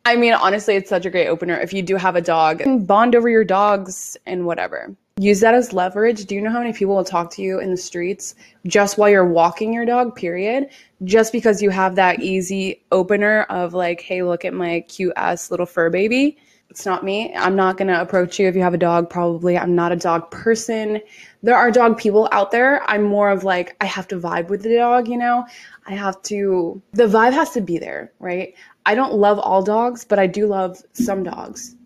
I 0.04 0.16
mean, 0.16 0.32
honestly, 0.32 0.74
it's 0.74 0.88
such 0.88 1.06
a 1.06 1.10
great 1.10 1.28
opener. 1.28 1.56
If 1.60 1.72
you 1.72 1.80
do 1.80 1.94
have 1.94 2.16
a 2.16 2.20
dog, 2.20 2.60
bond 2.88 3.14
over 3.14 3.28
your 3.28 3.44
dogs 3.44 4.16
and 4.26 4.46
whatever 4.46 4.96
use 5.18 5.40
that 5.40 5.54
as 5.54 5.72
leverage. 5.72 6.24
Do 6.24 6.34
you 6.34 6.40
know 6.40 6.50
how 6.50 6.60
many 6.60 6.72
people 6.72 6.94
will 6.94 7.04
talk 7.04 7.30
to 7.32 7.42
you 7.42 7.60
in 7.60 7.70
the 7.70 7.76
streets 7.76 8.34
just 8.66 8.98
while 8.98 9.10
you're 9.10 9.28
walking 9.28 9.72
your 9.72 9.84
dog, 9.84 10.16
period? 10.16 10.68
Just 11.04 11.32
because 11.32 11.60
you 11.60 11.70
have 11.70 11.94
that 11.96 12.20
easy 12.20 12.82
opener 12.92 13.42
of 13.44 13.74
like, 13.74 14.00
hey, 14.00 14.22
look 14.22 14.44
at 14.44 14.54
my 14.54 14.80
cute 14.88 15.12
ass 15.16 15.50
little 15.50 15.66
fur 15.66 15.90
baby. 15.90 16.38
It's 16.70 16.86
not 16.86 17.04
me. 17.04 17.34
I'm 17.34 17.54
not 17.54 17.76
going 17.76 17.88
to 17.88 18.00
approach 18.00 18.38
you 18.38 18.48
if 18.48 18.54
you 18.56 18.62
have 18.62 18.72
a 18.72 18.78
dog, 18.78 19.10
probably. 19.10 19.58
I'm 19.58 19.74
not 19.74 19.92
a 19.92 19.96
dog 19.96 20.30
person. 20.30 21.02
There 21.42 21.54
are 21.54 21.70
dog 21.70 21.98
people 21.98 22.30
out 22.32 22.50
there. 22.50 22.82
I'm 22.90 23.02
more 23.02 23.28
of 23.28 23.44
like, 23.44 23.76
I 23.82 23.84
have 23.84 24.08
to 24.08 24.18
vibe 24.18 24.48
with 24.48 24.62
the 24.62 24.76
dog, 24.76 25.06
you 25.06 25.18
know? 25.18 25.44
I 25.86 25.92
have 25.92 26.22
to, 26.22 26.80
the 26.92 27.06
vibe 27.06 27.34
has 27.34 27.50
to 27.50 27.60
be 27.60 27.76
there, 27.76 28.10
right? 28.20 28.54
I 28.86 28.94
don't 28.94 29.12
love 29.12 29.38
all 29.38 29.62
dogs, 29.62 30.06
but 30.06 30.18
I 30.18 30.26
do 30.26 30.46
love 30.46 30.78
some 30.94 31.22
dogs. 31.22 31.76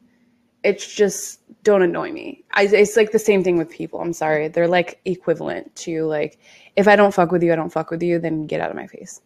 It's 0.62 0.94
just, 0.94 1.40
don't 1.66 1.82
annoy 1.82 2.12
me. 2.12 2.44
I, 2.52 2.62
it's 2.62 2.96
like 2.96 3.10
the 3.10 3.18
same 3.18 3.42
thing 3.42 3.58
with 3.58 3.68
people. 3.68 4.00
I'm 4.00 4.12
sorry. 4.12 4.46
They're 4.46 4.68
like 4.68 5.00
equivalent 5.04 5.74
to 5.76 6.04
like, 6.04 6.38
if 6.76 6.86
I 6.86 6.94
don't 6.94 7.12
fuck 7.12 7.32
with 7.32 7.42
you, 7.42 7.52
I 7.52 7.56
don't 7.56 7.72
fuck 7.72 7.90
with 7.90 8.04
you, 8.04 8.20
then 8.20 8.46
get 8.46 8.60
out 8.60 8.70
of 8.70 8.76
my 8.76 8.86
face. 8.86 9.20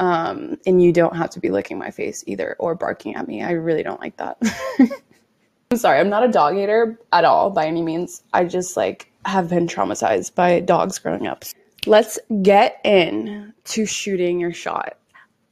Um, 0.00 0.58
and 0.66 0.82
you 0.82 0.92
don't 0.92 1.14
have 1.14 1.30
to 1.30 1.40
be 1.40 1.48
licking 1.48 1.78
my 1.78 1.92
face 1.92 2.24
either 2.26 2.56
or 2.58 2.74
barking 2.74 3.14
at 3.14 3.28
me. 3.28 3.44
I 3.44 3.52
really 3.52 3.84
don't 3.84 4.00
like 4.00 4.16
that. 4.16 4.36
I'm 5.70 5.78
sorry, 5.78 6.00
I'm 6.00 6.08
not 6.08 6.24
a 6.24 6.28
dog 6.28 6.54
hater 6.54 6.98
at 7.12 7.24
all 7.24 7.50
by 7.50 7.66
any 7.66 7.82
means. 7.82 8.24
I 8.32 8.46
just 8.46 8.76
like 8.76 9.12
have 9.24 9.48
been 9.48 9.68
traumatized 9.68 10.34
by 10.34 10.58
dogs 10.58 10.98
growing 10.98 11.28
up. 11.28 11.44
Let's 11.86 12.18
get 12.42 12.80
in 12.82 13.54
to 13.66 13.86
shooting 13.86 14.40
your 14.40 14.52
shot. 14.52 14.98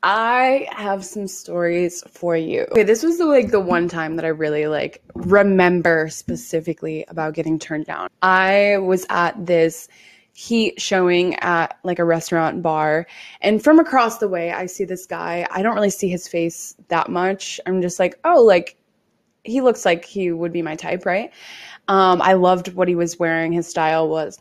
I 0.02 0.68
have 0.70 1.04
some 1.04 1.26
stories 1.26 2.04
for 2.08 2.36
you. 2.36 2.66
Okay, 2.70 2.84
this 2.84 3.02
was 3.02 3.18
the, 3.18 3.26
like 3.26 3.50
the 3.50 3.60
one 3.60 3.88
time 3.88 4.16
that 4.16 4.24
I 4.24 4.28
really 4.28 4.68
like 4.68 5.02
remember 5.14 6.08
specifically 6.08 7.04
about 7.08 7.34
getting 7.34 7.58
turned 7.58 7.86
down. 7.86 8.08
I 8.22 8.78
was 8.78 9.06
at 9.10 9.44
this 9.44 9.88
heat 10.38 10.80
showing 10.80 11.34
at 11.36 11.78
like 11.82 11.98
a 11.98 12.04
restaurant 12.04 12.62
bar. 12.62 13.08
And 13.40 13.62
from 13.62 13.80
across 13.80 14.18
the 14.18 14.28
way, 14.28 14.52
I 14.52 14.66
see 14.66 14.84
this 14.84 15.04
guy. 15.04 15.48
I 15.50 15.62
don't 15.62 15.74
really 15.74 15.90
see 15.90 16.08
his 16.08 16.28
face 16.28 16.76
that 16.88 17.08
much. 17.08 17.58
I'm 17.66 17.82
just 17.82 17.98
like, 17.98 18.16
oh, 18.22 18.40
like 18.40 18.76
he 19.42 19.60
looks 19.60 19.84
like 19.84 20.04
he 20.04 20.30
would 20.30 20.52
be 20.52 20.62
my 20.62 20.76
type, 20.76 21.04
right? 21.06 21.32
Um, 21.88 22.22
I 22.22 22.34
loved 22.34 22.74
what 22.74 22.86
he 22.86 22.94
was 22.94 23.18
wearing. 23.18 23.50
His 23.50 23.66
style 23.66 24.08
was, 24.08 24.40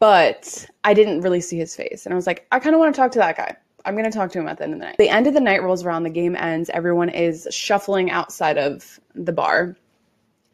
but 0.00 0.66
I 0.82 0.92
didn't 0.92 1.20
really 1.20 1.40
see 1.40 1.56
his 1.56 1.76
face. 1.76 2.04
And 2.04 2.12
I 2.12 2.16
was 2.16 2.26
like, 2.26 2.44
I 2.50 2.58
kind 2.58 2.74
of 2.74 2.80
want 2.80 2.92
to 2.92 3.00
talk 3.00 3.12
to 3.12 3.20
that 3.20 3.36
guy. 3.36 3.56
I'm 3.84 3.94
going 3.94 4.10
to 4.10 4.16
talk 4.16 4.32
to 4.32 4.38
him 4.38 4.48
at 4.48 4.58
the 4.58 4.64
end 4.64 4.74
of 4.74 4.80
the 4.80 4.86
night. 4.86 4.96
The 4.98 5.08
end 5.08 5.26
of 5.26 5.34
the 5.34 5.40
night 5.40 5.62
rolls 5.62 5.84
around, 5.84 6.04
the 6.04 6.10
game 6.10 6.36
ends, 6.36 6.70
everyone 6.70 7.10
is 7.10 7.46
shuffling 7.50 8.10
outside 8.10 8.58
of 8.58 8.98
the 9.14 9.32
bar. 9.32 9.76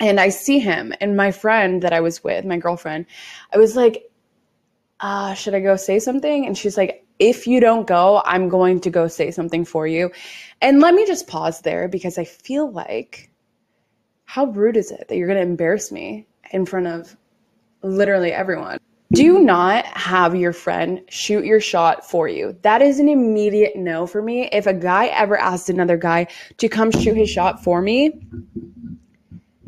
And 0.01 0.19
I 0.19 0.31
see 0.31 0.59
him 0.59 0.95
and 1.01 1.17
my 1.17 1.31
friend 1.31 1.83
that 1.83 1.93
I 1.93 2.01
was 2.01 2.25
with, 2.25 2.45
my 2.45 2.57
girlfriend, 2.57 3.07
I 3.53 3.59
was 3.59 3.77
like, 3.77 4.11
uh, 5.01 5.35
should 5.35 5.55
I 5.55 5.61
go 5.61 5.77
say 5.77 5.99
something? 5.99 6.47
And 6.47 6.57
she's 6.57 6.77
like, 6.77 7.05
if 7.19 7.47
you 7.47 7.61
don't 7.61 7.87
go, 7.87 8.23
I'm 8.25 8.49
going 8.49 8.81
to 8.81 8.91
go 8.91 9.07
say 9.07 9.31
something 9.31 9.65
for 9.65 9.87
you. 9.87 10.11
And 10.63 10.81
let 10.81 10.95
me 10.95 11.07
just 11.07 11.27
pause 11.27 11.61
there 11.61 11.87
because 11.87 12.19
I 12.19 12.25
feel 12.25 12.71
like 12.71 13.31
how 14.25 14.47
rude 14.47 14.77
is 14.77 14.91
it 14.91 15.07
that 15.09 15.17
you're 15.17 15.27
going 15.27 15.39
to 15.39 15.43
embarrass 15.43 15.93
me 15.93 16.27
in 16.51 16.65
front 16.65 16.87
of 16.87 17.17
literally 17.83 18.33
everyone? 18.33 18.79
Do 19.13 19.41
not 19.41 19.87
have 19.87 20.37
your 20.37 20.53
friend 20.53 21.03
shoot 21.09 21.45
your 21.45 21.61
shot 21.61 22.09
for 22.09 22.29
you. 22.29 22.57
That 22.63 22.81
is 22.81 23.01
an 23.01 23.09
immediate 23.09 23.75
no 23.75 24.07
for 24.07 24.23
me. 24.23 24.49
If 24.53 24.69
a 24.69 24.75
guy 24.75 25.07
ever 25.07 25.37
asked 25.37 25.69
another 25.69 25.97
guy 25.97 26.29
to 26.59 26.69
come 26.69 26.93
shoot 26.93 27.17
his 27.17 27.29
shot 27.29 27.65
for 27.65 27.83
me, 27.83 28.21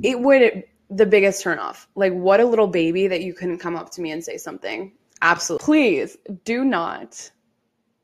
it 0.01 0.21
would 0.21 0.63
the 0.91 1.07
biggest 1.07 1.45
turnoff. 1.45 1.87
Like, 1.97 2.13
what 2.13 2.39
a 2.39 2.45
little 2.45 2.69
baby 2.69 3.09
that 3.09 3.23
you 3.23 3.35
couldn't 3.35 3.59
come 3.59 3.75
up 3.75 3.91
to 3.91 4.01
me 4.01 4.13
and 4.13 4.23
say 4.23 4.37
something. 4.37 4.93
Absolutely. 5.23 5.65
Please 5.65 6.17
do 6.45 6.65
not, 6.65 7.31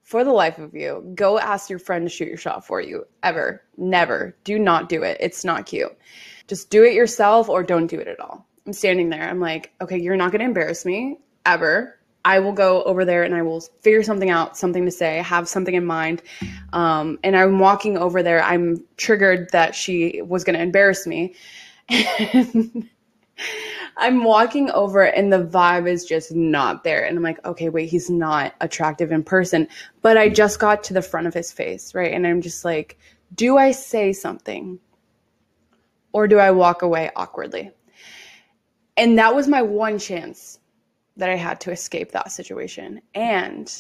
for 0.02 0.25
the 0.25 0.33
life 0.33 0.59
of 0.59 0.75
you, 0.75 1.12
go 1.14 1.38
ask 1.38 1.71
your 1.71 1.78
friend 1.78 2.04
to 2.04 2.11
shoot 2.11 2.28
your 2.28 2.37
shot 2.37 2.66
for 2.66 2.80
you. 2.80 3.04
Ever. 3.23 3.62
Never. 3.76 4.37
Do 4.42 4.59
not 4.59 4.88
do 4.88 5.04
it. 5.04 5.18
It's 5.21 5.45
not 5.45 5.66
cute. 5.66 5.97
Just 6.49 6.71
do 6.71 6.83
it 6.83 6.95
yourself 6.95 7.49
or 7.49 7.62
don't 7.62 7.87
do 7.87 8.00
it 8.00 8.09
at 8.09 8.18
all. 8.18 8.45
I'm 8.66 8.73
standing 8.73 9.09
there. 9.09 9.28
I'm 9.28 9.40
like, 9.40 9.73
okay, 9.80 10.00
you're 10.00 10.16
not 10.16 10.33
going 10.33 10.40
to 10.40 10.47
embarrass 10.47 10.85
me 10.85 11.18
ever. 11.49 11.99
I 12.25 12.40
will 12.40 12.52
go 12.52 12.83
over 12.83 13.05
there 13.05 13.23
and 13.23 13.35
I 13.35 13.43
will 13.43 13.61
figure 13.81 14.02
something 14.02 14.28
out, 14.28 14.57
something 14.57 14.85
to 14.85 14.90
say, 14.90 15.19
have 15.19 15.49
something 15.49 15.75
in 15.75 15.87
mind. 15.87 16.23
Um, 16.73 17.19
and 17.25 17.35
I'm 17.35 17.59
walking 17.59 17.97
over 17.97 18.23
there. 18.23 18.43
I'm 18.43 18.85
triggered 18.99 19.50
that 19.52 19.75
she 19.75 20.21
was 20.21 20.45
going 20.45 20.57
to 20.57 20.62
embarrass 20.62 21.07
me. 21.07 21.35
I'm 23.97 24.25
walking 24.25 24.71
over 24.71 25.02
and 25.02 25.33
the 25.33 25.43
vibe 25.43 25.88
is 25.88 26.05
just 26.05 26.35
not 26.35 26.85
there. 26.85 27.05
And 27.05 27.17
I'm 27.17 27.23
like, 27.23 27.45
okay, 27.47 27.71
wait, 27.71 27.88
he's 27.88 28.11
not 28.11 28.55
attractive 28.61 29.11
in 29.11 29.25
person. 29.25 29.67
But 30.02 30.19
I 30.19 30.28
just 30.28 30.61
got 30.61 30.85
to 30.85 30.95
the 30.95 31.02
front 31.02 31.26
of 31.26 31.35
his 31.35 31.50
face, 31.50 31.95
right? 31.95 32.12
And 32.12 32.26
I'm 32.26 32.43
just 32.43 32.64
like, 32.64 32.99
do 33.35 33.57
I 33.57 33.73
say 33.73 34.12
something 34.12 34.78
or 36.12 36.28
do 36.28 36.38
I 36.38 36.50
walk 36.50 36.83
away 36.83 37.11
awkwardly? 37.17 37.71
And 38.99 39.19
that 39.19 39.35
was 39.35 39.49
my 39.49 39.62
one 39.62 39.99
chance 39.99 40.59
that 41.18 41.30
I 41.30 41.37
had 41.37 41.60
to 41.62 41.70
escape 41.70 42.12
that 42.12 42.32
situation. 42.32 43.00
And 43.14 43.72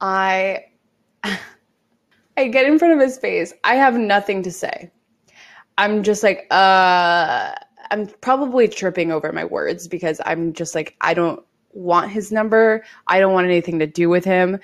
I 0.00 0.66
I 1.24 2.48
get 2.48 2.66
in 2.66 2.78
front 2.78 2.94
of 2.94 3.00
his 3.00 3.18
face. 3.18 3.52
I 3.64 3.74
have 3.74 3.94
nothing 3.94 4.42
to 4.44 4.52
say. 4.52 4.90
I'm 5.78 6.02
just 6.02 6.22
like, 6.22 6.46
uh 6.50 7.54
I'm 7.90 8.06
probably 8.20 8.68
tripping 8.68 9.12
over 9.12 9.32
my 9.32 9.44
words 9.44 9.88
because 9.88 10.20
I'm 10.24 10.52
just 10.52 10.74
like 10.74 10.96
I 11.00 11.14
don't 11.14 11.44
want 11.72 12.10
his 12.10 12.32
number. 12.32 12.84
I 13.06 13.20
don't 13.20 13.32
want 13.32 13.46
anything 13.46 13.78
to 13.80 13.86
do 13.86 14.08
with 14.08 14.24
him. 14.24 14.58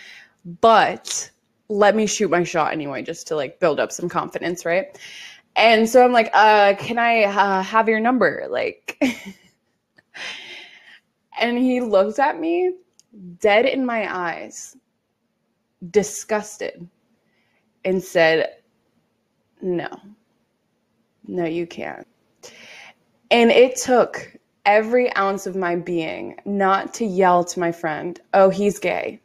But 0.60 1.30
let 1.68 1.94
me 1.94 2.06
shoot 2.06 2.30
my 2.30 2.44
shot 2.44 2.72
anyway 2.72 3.02
just 3.02 3.26
to 3.28 3.36
like 3.36 3.60
build 3.60 3.80
up 3.80 3.92
some 3.92 4.08
confidence, 4.08 4.64
right? 4.64 4.98
And 5.56 5.88
so 5.88 6.04
I'm 6.04 6.12
like, 6.12 6.30
uh, 6.32 6.74
can 6.78 6.98
I 6.98 7.24
uh, 7.24 7.62
have 7.62 7.88
your 7.88 8.00
number? 8.00 8.46
Like, 8.48 8.96
and 11.40 11.58
he 11.58 11.80
looked 11.80 12.18
at 12.18 12.38
me 12.38 12.72
dead 13.38 13.64
in 13.64 13.84
my 13.84 14.14
eyes, 14.14 14.76
disgusted, 15.90 16.88
and 17.84 18.02
said, 18.02 18.56
no, 19.60 19.88
no, 21.26 21.44
you 21.44 21.66
can't. 21.66 22.06
And 23.30 23.50
it 23.50 23.76
took 23.76 24.38
every 24.64 25.14
ounce 25.16 25.46
of 25.46 25.56
my 25.56 25.76
being 25.76 26.38
not 26.44 26.94
to 26.94 27.04
yell 27.04 27.44
to 27.44 27.60
my 27.60 27.72
friend, 27.72 28.20
oh, 28.34 28.50
he's 28.50 28.78
gay. 28.78 29.20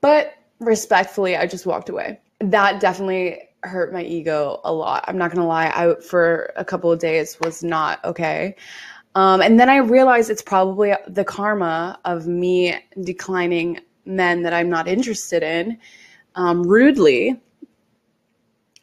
But 0.00 0.34
respectfully, 0.60 1.36
I 1.36 1.46
just 1.46 1.66
walked 1.66 1.88
away. 1.88 2.20
That 2.40 2.80
definitely 2.80 3.40
hurt 3.62 3.92
my 3.92 4.02
ego 4.02 4.60
a 4.64 4.72
lot. 4.72 5.04
I'm 5.08 5.18
not 5.18 5.32
gonna 5.32 5.46
lie, 5.46 5.72
I 5.74 5.94
for 6.00 6.52
a 6.56 6.64
couple 6.64 6.92
of 6.92 6.98
days 6.98 7.38
was 7.40 7.62
not 7.62 8.04
okay. 8.04 8.54
Um, 9.14 9.40
and 9.40 9.60
then 9.60 9.68
I 9.68 9.76
realized 9.76 10.30
it's 10.30 10.42
probably 10.42 10.94
the 11.06 11.24
karma 11.24 11.98
of 12.04 12.26
me 12.26 12.76
declining 13.00 13.80
men 14.04 14.42
that 14.42 14.52
I'm 14.52 14.68
not 14.68 14.88
interested 14.88 15.42
in 15.42 15.78
um, 16.34 16.62
rudely. 16.62 17.40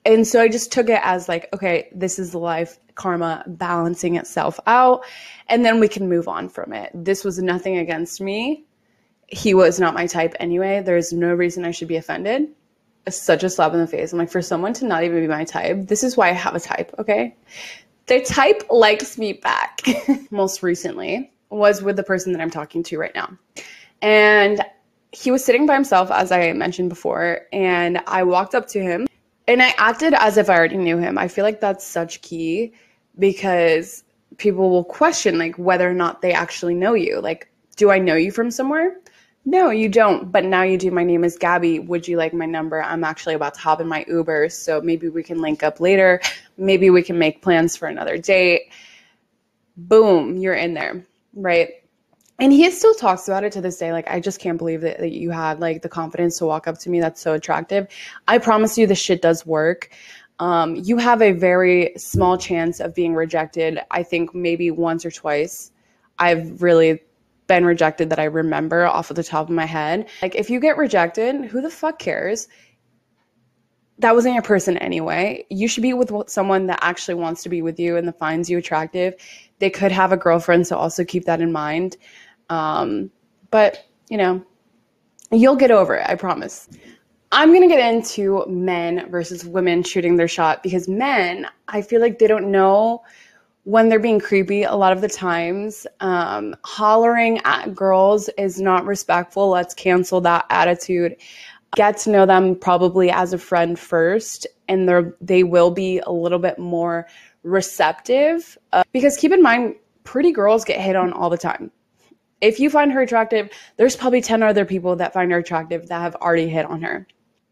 And 0.06 0.26
so 0.26 0.42
I 0.42 0.48
just 0.48 0.72
took 0.72 0.90
it 0.90 1.00
as 1.04 1.28
like, 1.28 1.50
okay, 1.54 1.90
this 1.94 2.18
is 2.18 2.34
life 2.34 2.80
karma 2.96 3.44
balancing 3.48 4.16
itself 4.16 4.60
out 4.68 5.04
and 5.48 5.64
then 5.66 5.80
we 5.80 5.88
can 5.88 6.10
move 6.10 6.28
on 6.28 6.50
from 6.50 6.74
it. 6.74 6.92
This 6.94 7.24
was 7.24 7.40
nothing 7.40 7.78
against 7.78 8.22
me. 8.22 8.66
He 9.28 9.54
was 9.54 9.80
not 9.80 9.94
my 9.94 10.08
type 10.08 10.34
anyway. 10.40 10.82
There's 10.82 11.14
no 11.14 11.34
reason 11.34 11.66
I 11.66 11.72
should 11.72 11.88
be 11.88 11.96
offended. 11.96 12.50
Such 13.10 13.44
a 13.44 13.50
slap 13.50 13.74
in 13.74 13.80
the 13.80 13.88
face. 13.88 14.12
I'm 14.12 14.20
like, 14.20 14.30
for 14.30 14.42
someone 14.42 14.74
to 14.74 14.86
not 14.86 15.04
even 15.04 15.22
be 15.22 15.28
my 15.28 15.46
type, 15.46 15.88
this 15.88 16.04
is 16.04 16.18
why 16.18 16.30
I 16.30 16.34
have 16.34 16.56
a 16.56 16.60
type, 16.60 16.94
okay? 17.00 17.36
The 18.08 18.22
type 18.22 18.64
likes 18.70 19.18
me 19.18 19.34
back. 19.34 19.82
Most 20.32 20.64
recently 20.64 21.32
was 21.50 21.82
with 21.82 21.96
the 21.96 22.04
person 22.04 22.34
that 22.34 22.42
I'm 22.42 22.50
talking 22.50 22.84
to 22.84 22.98
right 22.98 23.14
now. 23.14 23.38
And 24.02 24.62
he 25.12 25.32
was 25.32 25.44
sitting 25.44 25.66
by 25.66 25.74
himself, 25.74 26.10
as 26.10 26.32
I 26.32 26.54
mentioned 26.54 26.90
before, 26.90 27.42
and 27.52 28.02
I 28.08 28.24
walked 28.24 28.56
up 28.56 28.68
to 28.70 28.82
him 28.82 29.08
and 29.48 29.62
I 29.62 29.74
acted 29.78 30.14
as 30.14 30.38
if 30.38 30.50
I 30.50 30.56
already 30.56 30.78
knew 30.78 30.98
him. 30.98 31.18
I 31.18 31.28
feel 31.28 31.44
like 31.44 31.60
that's 31.60 31.86
such 31.86 32.22
key 32.22 32.74
because 33.20 34.04
people 34.38 34.70
will 34.70 34.86
question 34.86 35.38
like 35.38 35.56
whether 35.58 35.90
or 35.90 35.94
not 35.94 36.22
they 36.22 36.32
actually 36.32 36.76
know 36.76 36.94
you. 36.94 37.20
Like, 37.20 37.52
do 37.76 37.92
I 37.92 38.00
know 38.00 38.16
you 38.16 38.32
from 38.32 38.52
somewhere? 38.52 38.98
No, 39.44 39.70
you 39.70 39.90
don't. 39.90 40.32
But 40.32 40.46
now 40.46 40.64
you 40.64 40.78
do. 40.78 40.92
My 40.92 41.04
name 41.04 41.24
is 41.24 41.38
Gabby. 41.38 41.80
Would 41.80 42.08
you 42.08 42.18
like 42.18 42.34
my 42.34 42.46
number? 42.46 42.82
I'm 42.82 43.04
actually 43.04 43.34
about 43.34 43.56
to 43.56 43.60
hop 43.60 43.82
in 43.82 43.88
my 43.88 44.06
Uber, 44.08 44.50
so 44.50 44.82
maybe 44.82 45.10
we 45.10 45.24
can 45.24 45.42
link 45.42 45.64
up 45.64 45.80
later. 45.80 46.22
Maybe 46.58 46.90
we 46.90 47.02
can 47.02 47.18
make 47.18 47.42
plans 47.42 47.76
for 47.76 47.88
another 47.88 48.18
date. 48.18 48.72
Boom, 49.76 50.38
you're 50.38 50.54
in 50.54 50.76
there, 50.76 51.06
right? 51.34 51.70
And 52.40 52.52
he 52.52 52.70
still 52.70 52.94
talks 52.94 53.28
about 53.28 53.44
it 53.44 53.52
to 53.54 53.62
this 53.62 53.78
day. 53.78 53.92
Like, 53.92 54.08
I 54.08 54.20
just 54.20 54.40
can't 54.40 54.58
believe 54.58 54.82
that, 54.82 55.00
that 55.00 55.12
you 55.12 55.32
had 55.32 55.60
like 55.60 55.82
the 55.82 55.90
confidence 55.90 56.38
to 56.38 56.46
walk 56.46 56.68
up 56.68 56.78
to 56.80 56.90
me. 56.90 57.00
That's 57.00 57.22
so 57.22 57.34
attractive. 57.34 57.88
I 58.28 58.38
promise 58.38 58.78
you, 58.78 58.86
this 58.86 59.00
shit 59.00 59.22
does 59.22 59.46
work 59.46 59.90
um, 60.42 60.76
you 60.76 60.98
have 60.98 61.22
a 61.22 61.34
very 61.34 61.94
small 61.98 62.36
chance 62.36 62.80
of 62.80 62.96
being 62.96 63.14
rejected. 63.14 63.80
I 63.92 64.02
think 64.02 64.34
maybe 64.34 64.72
once 64.72 65.06
or 65.06 65.12
twice. 65.12 65.72
I've 66.18 66.64
really 66.64 67.04
been 67.52 67.66
rejected 67.66 68.10
that 68.12 68.20
I 68.20 68.26
remember 68.26 68.86
off 68.86 69.10
of 69.10 69.18
the 69.18 69.24
top 69.26 69.50
of 69.50 69.54
my 69.54 69.66
head. 69.66 70.08
Like, 70.22 70.36
if 70.36 70.50
you 70.50 70.62
get 70.62 70.78
rejected, 70.78 71.44
who 71.46 71.62
the 71.62 71.70
fuck 71.70 72.00
cares? 72.00 72.48
that 74.02 74.16
wasn't 74.16 74.34
your 74.34 74.44
person 74.44 74.78
anyway. 74.78 75.46
You 75.50 75.68
should 75.68 75.84
be 75.84 75.94
with 75.94 76.12
someone 76.28 76.66
that 76.68 76.80
actually 76.82 77.14
wants 77.14 77.44
to 77.44 77.50
be 77.50 77.62
with 77.62 77.80
you 77.80 77.98
and 77.98 78.08
that 78.08 78.18
finds 78.18 78.50
you 78.50 78.58
attractive. 78.58 79.14
They 79.60 79.70
could 79.70 79.92
have 79.92 80.12
a 80.12 80.18
girlfriend, 80.18 80.66
so 80.66 80.76
also 80.76 81.04
keep 81.04 81.26
that 81.26 81.40
in 81.40 81.52
mind. 81.52 81.98
Um, 82.50 83.12
but, 83.52 83.86
you 84.10 84.18
know, 84.18 84.44
you'll 85.32 85.56
get 85.56 85.70
over 85.70 85.96
it, 85.96 86.10
I 86.10 86.16
promise. 86.16 86.68
I'm 87.32 87.50
going 87.50 87.62
to 87.62 87.68
get 87.68 87.94
into 87.94 88.44
men 88.48 89.10
versus 89.12 89.46
women 89.46 89.84
shooting 89.84 90.16
their 90.16 90.28
shot 90.28 90.64
because 90.64 90.88
men, 90.88 91.46
I 91.68 91.84
feel 91.84 92.02
like 92.02 92.18
they 92.18 92.28
don't 92.28 92.50
know 92.50 93.04
when 93.64 93.90
they're 93.90 94.00
being 94.00 94.20
creepy 94.20 94.64
a 94.64 94.76
lot 94.76 94.92
of 94.92 95.02
the 95.02 95.08
times. 95.08 95.86
Um, 96.00 96.56
hollering 96.64 97.40
at 97.46 97.74
girls 97.76 98.30
is 98.38 98.60
not 98.60 98.86
respectful. 98.86 99.50
Let's 99.50 99.74
cancel 99.74 100.22
that 100.22 100.46
attitude. 100.50 101.16
Get 101.76 101.98
to 102.00 102.10
know 102.10 102.26
them 102.26 102.56
probably 102.56 103.10
as 103.10 103.34
a 103.34 103.38
friend 103.38 103.80
first, 103.80 104.46
and 104.68 104.90
they're, 104.90 105.16
they 105.22 105.44
will 105.44 105.72
be 105.72 106.00
a 106.00 106.12
little 106.12 106.40
bit 106.40 106.60
more 106.60 107.08
receptive. 107.44 108.58
Uh, 108.74 108.84
because 108.92 109.18
keep 109.18 109.32
in 109.32 109.42
mind, 109.42 109.76
pretty 110.04 110.32
girls 110.32 110.66
get 110.66 110.82
hit 110.82 110.96
on 110.96 111.14
all 111.14 111.30
the 111.30 111.38
time 111.38 111.72
if 112.42 112.60
you 112.60 112.72
find 112.72 112.92
her 112.92 113.04
attractive, 113.04 113.52
there's 113.78 113.96
probably 113.96 114.20
10 114.20 114.42
other 114.42 114.66
people 114.66 114.96
that 114.96 115.14
find 115.14 115.32
her 115.32 115.38
attractive 115.38 115.88
that 115.90 116.02
have 116.02 116.16
already 116.16 116.50
hit 116.50 116.66
on 116.66 116.82
her 116.82 117.06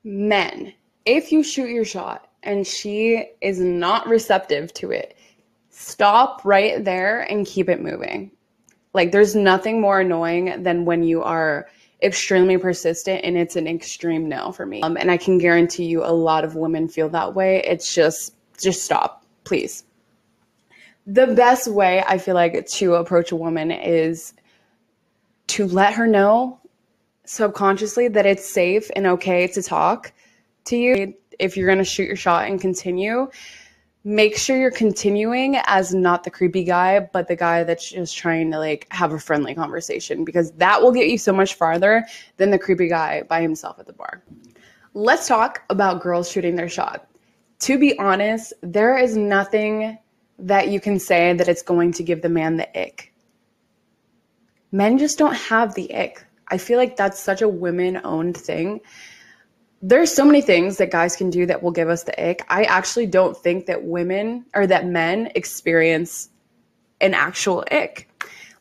men, 0.04 0.74
if 1.06 1.32
you 1.32 1.44
shoot 1.44 1.70
your 1.70 1.86
shot 1.86 2.30
and 2.44 2.66
she 2.66 3.30
is 3.42 3.60
not 3.60 4.08
receptive 4.08 4.74
to 4.74 4.92
it, 4.92 5.16
stop 5.70 6.42
right 6.44 6.84
there 6.84 7.22
and 7.22 7.46
keep 7.46 7.70
it 7.70 7.82
moving. 7.82 8.32
Like, 8.94 9.12
there's 9.12 9.36
nothing 9.36 9.82
more 9.82 10.00
annoying 10.00 10.64
than 10.64 10.86
when 10.86 11.04
you 11.04 11.22
are 11.22 11.68
extremely 12.02 12.58
persistent 12.58 13.22
and 13.24 13.38
it's 13.38 13.56
an 13.56 13.68
extreme 13.68 14.30
no 14.30 14.52
for 14.52 14.66
me. 14.66 14.82
Um, 14.82 14.98
and 14.98 15.12
I 15.12 15.18
can 15.18 15.38
guarantee 15.38 15.86
you 15.86 16.04
a 16.04 16.12
lot 16.12 16.44
of 16.44 16.56
women 16.56 16.88
feel 16.88 17.10
that 17.10 17.36
way. 17.36 17.62
It's 17.64 17.94
just, 17.94 18.34
just 18.60 18.84
stop, 18.84 19.26
please. 19.44 19.84
The 21.06 21.28
best 21.28 21.68
way 21.68 22.04
I 22.08 22.18
feel 22.18 22.36
like 22.36 22.68
to 22.68 22.96
approach 22.96 23.32
a 23.32 23.36
woman 23.36 23.72
is 23.72 24.34
to 25.48 25.66
let 25.68 25.94
her 25.94 26.08
know 26.08 26.60
subconsciously 27.26 28.08
that 28.10 28.26
it's 28.26 28.48
safe 28.48 28.90
and 28.96 29.06
okay 29.06 29.48
to 29.48 29.62
talk 29.62 30.14
to 30.66 30.78
you 30.78 31.14
if 31.38 31.58
you're 31.58 31.68
going 31.68 31.80
to 31.80 31.84
shoot 31.84 32.08
your 32.08 32.16
shot 32.16 32.48
and 32.48 32.60
continue 32.60 33.30
make 34.04 34.38
sure 34.38 34.58
you're 34.58 34.72
continuing 34.72 35.58
as 35.66 35.94
not 35.94 36.24
the 36.24 36.32
creepy 36.32 36.64
guy 36.64 37.00
but 37.12 37.28
the 37.28 37.36
guy 37.36 37.64
that's 37.64 37.90
just 37.90 38.18
trying 38.18 38.50
to 38.52 38.58
like 38.58 38.88
have 38.92 39.12
a 39.12 39.20
friendly 39.20 39.54
conversation 39.54 40.24
because 40.24 40.52
that 40.54 40.82
will 40.82 40.92
get 40.92 41.08
you 41.08 41.18
so 41.18 41.34
much 41.34 41.56
farther 41.56 42.06
than 42.38 42.50
the 42.50 42.60
creepy 42.60 42.88
guy 42.88 43.22
by 43.24 43.42
himself 43.42 43.78
at 43.78 43.86
the 43.86 43.94
bar. 43.94 44.24
Let's 44.94 45.28
talk 45.28 45.64
about 45.70 46.02
girls 46.02 46.32
shooting 46.32 46.56
their 46.56 46.70
shot. 46.70 47.08
To 47.60 47.78
be 47.78 47.98
honest 48.00 48.54
there 48.62 48.98
is 48.98 49.18
nothing 49.18 49.98
that 50.40 50.70
you 50.70 50.80
can 50.80 51.00
say 51.00 51.34
that 51.34 51.50
it's 51.50 51.62
going 51.62 51.92
to 51.94 52.04
give 52.04 52.22
the 52.22 52.30
man 52.30 52.56
the 52.56 52.80
ick. 52.80 53.14
Men 54.72 54.98
just 54.98 55.18
don't 55.18 55.36
have 55.36 55.74
the 55.74 55.94
ick. 55.94 56.26
I 56.48 56.58
feel 56.58 56.78
like 56.78 56.96
that's 56.96 57.20
such 57.20 57.42
a 57.42 57.50
women 57.50 58.00
owned 58.04 58.38
thing. 58.38 58.80
There's 59.82 60.14
so 60.14 60.26
many 60.26 60.42
things 60.42 60.78
that 60.78 60.92
guys 60.92 61.16
can 61.16 61.30
do 61.30 61.46
that 61.46 61.64
will 61.64 61.72
give 61.72 61.90
us 61.90 62.04
the 62.04 62.30
ick. 62.30 62.46
I 62.50 62.64
actually 62.64 63.06
don't 63.06 63.38
think 63.38 63.66
that 63.68 63.84
women 63.86 64.46
or 64.54 64.68
that 64.68 64.86
men 64.86 65.32
experience 65.36 66.30
an 67.00 67.14
actual 67.14 67.64
ick. 67.72 68.10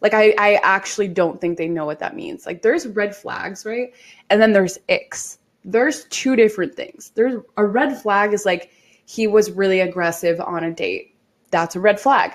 Like 0.00 0.14
I, 0.14 0.34
I 0.38 0.60
actually 0.62 1.08
don't 1.08 1.40
think 1.40 1.58
they 1.58 1.68
know 1.68 1.84
what 1.84 1.98
that 1.98 2.14
means. 2.14 2.46
Like 2.46 2.62
there's 2.62 2.86
red 2.86 3.16
flags, 3.16 3.66
right? 3.66 3.92
And 4.30 4.40
then 4.40 4.52
there's 4.52 4.78
icks. 4.88 5.38
There's 5.64 6.04
two 6.04 6.36
different 6.36 6.74
things. 6.74 7.10
There's 7.14 7.42
a 7.56 7.66
red 7.66 8.00
flag 8.00 8.32
is 8.32 8.46
like 8.46 8.70
he 9.06 9.26
was 9.26 9.50
really 9.50 9.80
aggressive 9.80 10.40
on 10.40 10.62
a 10.62 10.72
date. 10.72 11.16
That's 11.50 11.74
a 11.74 11.80
red 11.80 11.98
flag. 11.98 12.32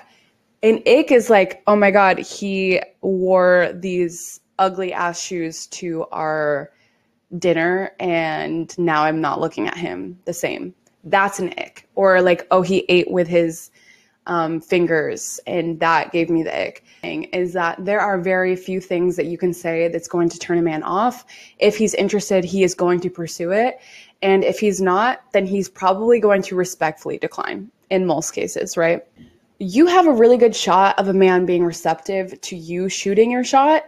An 0.62 0.82
ick 0.86 1.10
is 1.10 1.30
like, 1.30 1.62
oh 1.66 1.76
my 1.76 1.90
God, 1.90 2.18
he 2.18 2.82
wore 3.00 3.72
these 3.74 4.40
ugly 4.58 4.92
ass 4.92 5.20
shoes 5.20 5.66
to 5.68 6.04
our 6.12 6.70
dinner 7.38 7.92
and 7.98 8.76
now 8.78 9.04
I'm 9.04 9.20
not 9.20 9.40
looking 9.40 9.66
at 9.66 9.76
him 9.76 10.18
the 10.24 10.32
same. 10.32 10.74
That's 11.04 11.38
an 11.38 11.54
ick. 11.58 11.88
Or 11.94 12.22
like, 12.22 12.46
oh, 12.50 12.62
he 12.62 12.84
ate 12.88 13.10
with 13.10 13.28
his 13.28 13.70
um, 14.26 14.60
fingers 14.60 15.38
and 15.46 15.78
that 15.80 16.12
gave 16.12 16.30
me 16.30 16.42
the 16.42 16.68
ick. 16.68 16.84
Is 17.02 17.52
that 17.52 17.84
there 17.84 18.00
are 18.00 18.18
very 18.18 18.56
few 18.56 18.80
things 18.80 19.16
that 19.16 19.26
you 19.26 19.36
can 19.36 19.52
say 19.52 19.88
that's 19.88 20.08
going 20.08 20.30
to 20.30 20.38
turn 20.38 20.58
a 20.58 20.62
man 20.62 20.82
off. 20.82 21.24
If 21.58 21.76
he's 21.76 21.94
interested, 21.94 22.44
he 22.44 22.62
is 22.62 22.74
going 22.74 23.00
to 23.00 23.10
pursue 23.10 23.52
it. 23.52 23.78
And 24.22 24.42
if 24.42 24.58
he's 24.58 24.80
not, 24.80 25.20
then 25.32 25.46
he's 25.46 25.68
probably 25.68 26.18
going 26.20 26.40
to 26.42 26.56
respectfully 26.56 27.18
decline 27.18 27.70
in 27.90 28.06
most 28.06 28.30
cases, 28.30 28.78
right? 28.78 29.04
You 29.58 29.86
have 29.86 30.06
a 30.06 30.12
really 30.12 30.38
good 30.38 30.56
shot 30.56 30.98
of 30.98 31.08
a 31.08 31.12
man 31.12 31.44
being 31.44 31.64
receptive 31.64 32.40
to 32.40 32.56
you 32.56 32.88
shooting 32.88 33.30
your 33.30 33.44
shot 33.44 33.84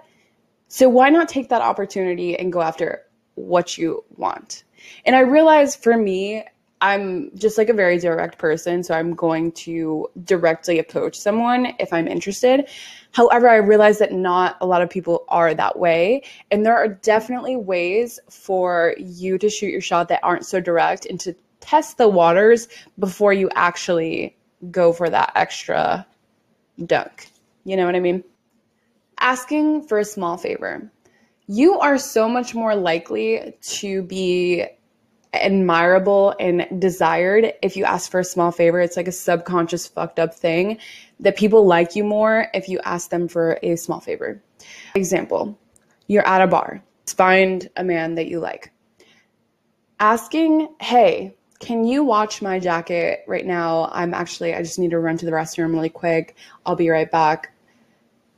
so 0.69 0.89
why 0.89 1.11
not 1.11 1.29
take 1.29 1.49
that 1.51 1.63
opportunity 1.63 2.37
and 2.37 2.53
go 2.53 2.61
after 2.61 3.03
what 3.37 3.79
you 3.79 4.05
want? 4.16 4.64
And 5.05 5.16
I 5.16 5.20
realize 5.20 5.77
for 5.77 5.96
me, 5.96 6.44
I'm 6.83 7.31
just 7.35 7.57
like 7.57 7.70
a 7.70 7.75
very 7.75 7.99
direct 7.99 8.37
person, 8.37 8.83
so 8.83 8.94
I'm 8.94 9.14
going 9.14 9.53
to 9.53 10.09
directly 10.25 10.79
approach 10.79 11.18
someone 11.18 11.75
if 11.79 11.90
I'm 11.92 12.07
interested. 12.07 12.68
However, 13.12 13.49
I 13.49 13.57
realize 13.57 13.99
that 13.99 14.12
not 14.12 14.59
a 14.61 14.66
lot 14.66 14.83
of 14.83 14.90
people 14.90 15.25
are 15.29 15.55
that 15.55 15.79
way, 15.79 16.22
and 16.51 16.66
there 16.66 16.77
are 16.77 16.88
definitely 16.88 17.57
ways 17.57 18.20
for 18.29 18.94
you 18.99 19.38
to 19.38 19.49
shoot 19.49 19.70
your 19.70 19.81
shot 19.81 20.09
that 20.09 20.20
aren't 20.22 20.44
so 20.44 20.61
direct 20.61 21.07
and 21.07 21.18
to 21.20 21.35
test 21.61 21.96
the 21.96 22.09
waters 22.09 22.68
before 22.99 23.33
you 23.33 23.49
actually 23.55 24.37
go 24.70 24.92
for 24.92 25.09
that 25.09 25.33
extra 25.35 26.07
dunk. 26.85 27.31
You 27.64 27.77
know 27.77 27.87
what 27.87 27.96
I 27.96 28.01
mean? 28.01 28.22
asking 29.20 29.83
for 29.83 29.99
a 29.99 30.05
small 30.05 30.37
favor. 30.37 30.90
You 31.49 31.79
are 31.79 31.99
so 31.99 32.29
much 32.29 32.55
more 32.55 32.75
likely 32.75 33.55
to 33.61 34.03
be 34.03 34.67
admirable 35.33 36.35
and 36.41 36.67
desired 36.81 37.53
if 37.63 37.77
you 37.77 37.85
ask 37.85 38.11
for 38.11 38.21
a 38.21 38.25
small 38.25 38.51
favor. 38.51 38.81
It's 38.81 38.97
like 38.97 39.09
a 39.09 39.13
subconscious 39.13 39.87
fucked 39.87 40.19
up 40.19 40.35
thing 40.35 40.79
that 41.21 41.37
people 41.37 41.67
like 41.67 41.95
you 41.95 42.05
more 42.05 42.49
if 42.53 42.69
you 42.69 42.81
ask 42.85 43.11
them 43.11 43.29
for 43.29 43.59
a 43.63 43.77
small 43.77 44.01
favor. 44.01 44.43
Example, 44.95 45.59
you're 46.09 46.27
at 46.27 46.43
a 46.43 46.47
bar, 46.47 46.83
find 47.07 47.69
a 47.77 47.85
man 47.85 48.17
that 48.17 48.27
you 48.27 48.41
like. 48.41 48.73
Asking, 50.01 50.69
hey, 50.81 51.37
can 51.61 51.85
you 51.85 52.05
watch 52.05 52.43
my 52.43 52.59
jacket 52.59 53.21
right 53.27 53.47
now? 53.47 53.89
I'm 53.93 54.13
actually, 54.15 54.55
I 54.55 54.63
just 54.63 54.79
need 54.79 54.91
to 54.91 54.99
run 54.99 55.17
to 55.19 55.27
the 55.27 55.33
restroom 55.33 55.73
really 55.73 55.89
quick. 55.89 56.37
I'll 56.67 56.77
be 56.77 56.91
right 56.91 57.11
back 57.11 57.53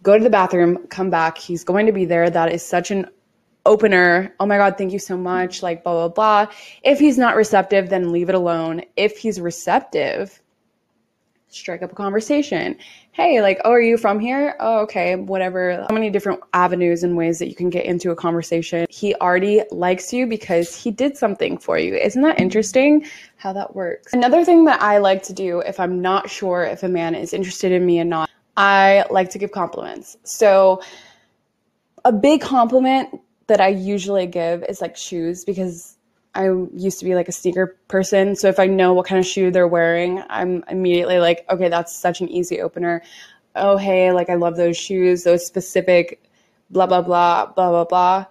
go 0.03 0.17
to 0.17 0.23
the 0.23 0.31
bathroom, 0.31 0.87
come 0.89 1.11
back. 1.11 1.39
He's 1.39 1.65
going 1.65 1.87
to 1.87 1.93
be 1.93 2.05
there. 2.05 2.31
That 2.31 2.53
is 2.53 2.65
such 2.65 2.91
an 2.91 3.07
opener. 3.67 4.35
Oh 4.41 4.47
my 4.47 4.57
God, 4.57 4.79
thank 4.79 4.93
you 4.93 4.99
so 4.99 5.17
much. 5.17 5.63
Like, 5.63 5.85
blah, 5.85 6.09
blah, 6.09 6.09
blah. 6.09 6.53
If 6.83 6.99
he's 6.99 7.19
not 7.19 7.37
receptive, 7.37 7.91
then 7.91 8.13
leave 8.13 8.29
it 8.29 8.35
alone. 8.35 8.83
If 8.97 9.19
he's 9.19 9.41
receptive, 9.41 10.41
strike 11.49 11.83
up 11.83 11.93
a 11.93 11.95
conversation. 11.95 12.77
Hey, 13.13 13.41
like, 13.43 13.61
oh, 13.65 13.73
are 13.73 13.81
you 13.81 13.97
from 13.97 14.21
here? 14.21 14.55
Oh, 14.61 14.81
okay, 14.81 15.17
whatever. 15.17 15.85
How 15.89 15.95
many 15.95 16.11
different 16.11 16.41
avenues 16.55 17.03
and 17.03 17.17
ways 17.17 17.39
that 17.41 17.49
you 17.49 17.55
can 17.55 17.69
get 17.69 17.85
into 17.85 18.11
a 18.11 18.17
conversation. 18.17 18.87
He 18.91 19.15
already 19.17 19.63
likes 19.71 20.13
you 20.13 20.27
because 20.27 20.75
he 20.75 20.91
did 20.91 21.17
something 21.17 21.59
for 21.59 21.79
you. 21.79 21.95
Isn't 21.95 22.23
that 22.23 22.41
interesting 22.41 23.07
how 23.37 23.53
that 23.55 23.75
works? 23.75 24.13
Another 24.13 24.45
thing 24.45 24.65
that 24.67 24.81
I 24.81 24.99
like 24.99 25.23
to 25.25 25.33
do 25.33 25.61
if 25.61 25.81
I'm 25.81 26.01
not 26.01 26.31
sure 26.31 26.63
if 26.63 26.83
a 26.83 26.89
man 26.89 27.15
is 27.15 27.33
interested 27.33 27.73
in 27.73 27.85
me 27.85 27.99
and 27.99 28.11
not, 28.11 28.31
I 28.59 29.05
like 29.09 29.31
to 29.31 29.39
give 29.39 29.53
compliments. 29.53 30.17
So, 30.25 30.83
a 32.05 32.13
big 32.13 32.41
compliment 32.41 33.09
that 33.47 33.61
I 33.61 33.69
usually 33.69 34.27
give 34.27 34.65
is 34.65 34.81
like 34.81 34.97
shoes 34.97 35.45
because 35.45 35.97
I 36.35 36.51
used 36.75 36.99
to 36.99 37.05
be 37.05 37.15
like 37.15 37.29
a 37.29 37.33
sneaker 37.33 37.79
person. 37.87 38.35
So, 38.35 38.49
if 38.49 38.59
I 38.59 38.67
know 38.67 38.93
what 38.93 39.07
kind 39.07 39.21
of 39.21 39.25
shoe 39.27 39.53
they're 39.53 39.69
wearing, 39.69 40.25
I'm 40.29 40.65
immediately 40.69 41.21
like, 41.21 41.47
okay, 41.49 41.69
that's 41.69 41.97
such 41.97 42.21
an 42.21 42.29
easy 42.29 42.61
opener. 42.61 43.01
Oh, 43.55 43.77
hey, 43.77 44.11
like 44.11 44.29
I 44.29 44.35
love 44.35 44.57
those 44.57 44.77
shoes, 44.77 45.23
those 45.23 45.47
specific 45.47 46.21
blah, 46.71 46.87
blah, 46.87 47.03
blah, 47.03 47.47
blah, 47.47 47.71
blah, 47.71 47.85
blah. 47.85 48.27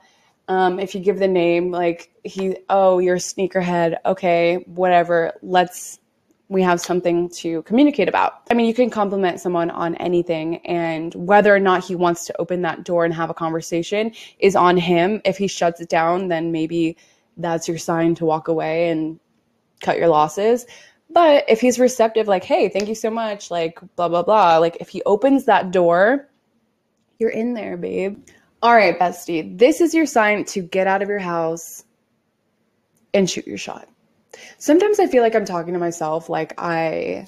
Um, 0.50 0.78
if 0.78 0.94
you 0.94 1.00
give 1.02 1.20
the 1.20 1.28
name, 1.28 1.72
like 1.72 2.12
he, 2.26 2.58
oh, 2.70 3.00
you're 3.00 3.16
a 3.16 3.20
sneakerhead. 3.20 3.96
Okay, 4.06 4.58
whatever. 4.68 5.34
Let's 5.42 6.00
we 6.50 6.62
have 6.62 6.80
something 6.80 7.30
to 7.30 7.62
communicate 7.64 8.08
about. 8.08 8.42
I 8.50 8.54
mean, 8.54 8.68
you 8.68 8.74
can 8.74 8.90
compliment 8.90 9.42
someone 9.42 9.70
on 9.70 9.96
anything, 9.96 10.66
and 10.66 11.14
whether 11.16 11.54
or 11.54 11.60
not 11.60 11.84
he 11.84 11.96
wants 11.96 12.26
to 12.26 12.40
open 12.40 12.62
that 12.62 12.84
door 12.84 13.04
and 13.04 13.14
have 13.14 13.30
a 13.30 13.34
conversation 13.34 14.14
is 14.40 14.56
on 14.56 14.78
him. 14.78 15.22
If 15.26 15.38
he 15.38 15.48
shuts 15.48 15.82
it 15.82 15.90
down, 15.90 16.30
then 16.30 16.52
maybe 16.52 16.98
that's 17.36 17.68
your 17.68 17.78
sign 17.78 18.16
to 18.16 18.26
walk 18.26 18.48
away 18.48 18.90
and 18.90 19.20
cut 19.82 19.98
your 19.98 20.08
losses. 20.08 20.66
But 21.10 21.46
if 21.50 21.62
he's 21.62 21.80
receptive, 21.80 22.28
like, 22.28 22.44
hey, 22.44 22.70
thank 22.70 22.88
you 22.88 22.96
so 22.96 23.10
much, 23.10 23.52
like, 23.52 23.80
blah, 23.96 24.10
blah, 24.10 24.24
blah, 24.24 24.58
like, 24.58 24.78
if 24.80 24.90
he 24.90 25.02
opens 25.04 25.46
that 25.46 25.72
door, 25.72 26.30
you're 27.20 27.30
in 27.30 27.54
there, 27.54 27.78
babe. 27.78 28.26
All 28.62 28.74
right, 28.74 28.98
bestie, 28.98 29.58
this 29.58 29.82
is 29.82 29.94
your 29.94 30.06
sign 30.06 30.46
to 30.46 30.62
get 30.62 30.88
out 30.88 31.02
of 31.02 31.10
your 31.10 31.20
house 31.20 31.84
and 33.14 33.30
shoot 33.30 33.48
your 33.48 33.58
shot. 33.58 33.88
Sometimes 34.58 35.00
I 35.00 35.08
feel 35.08 35.23
like 35.23 35.36
I'm 35.36 35.45
talking 35.45 35.73
to 35.73 35.80
myself, 35.80 36.30
like 36.30 36.54
I 36.58 37.28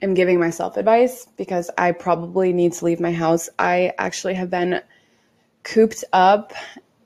am 0.00 0.14
giving 0.14 0.38
myself 0.40 0.76
advice 0.76 1.26
because 1.36 1.70
I 1.78 1.92
probably 1.92 2.52
need 2.52 2.72
to 2.74 2.84
leave 2.84 3.00
my 3.00 3.12
house. 3.12 3.48
I 3.58 3.92
actually 3.98 4.34
have 4.34 4.50
been 4.50 4.80
cooped 5.62 6.04
up 6.12 6.52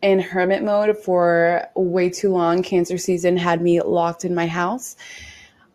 in 0.02 0.20
hermit 0.20 0.62
mode 0.62 0.96
for 0.96 1.66
way 1.74 2.08
too 2.08 2.30
long. 2.30 2.62
Cancer 2.62 2.98
season 2.98 3.36
had 3.36 3.60
me 3.60 3.80
locked 3.80 4.24
in 4.24 4.34
my 4.34 4.46
house. 4.46 4.96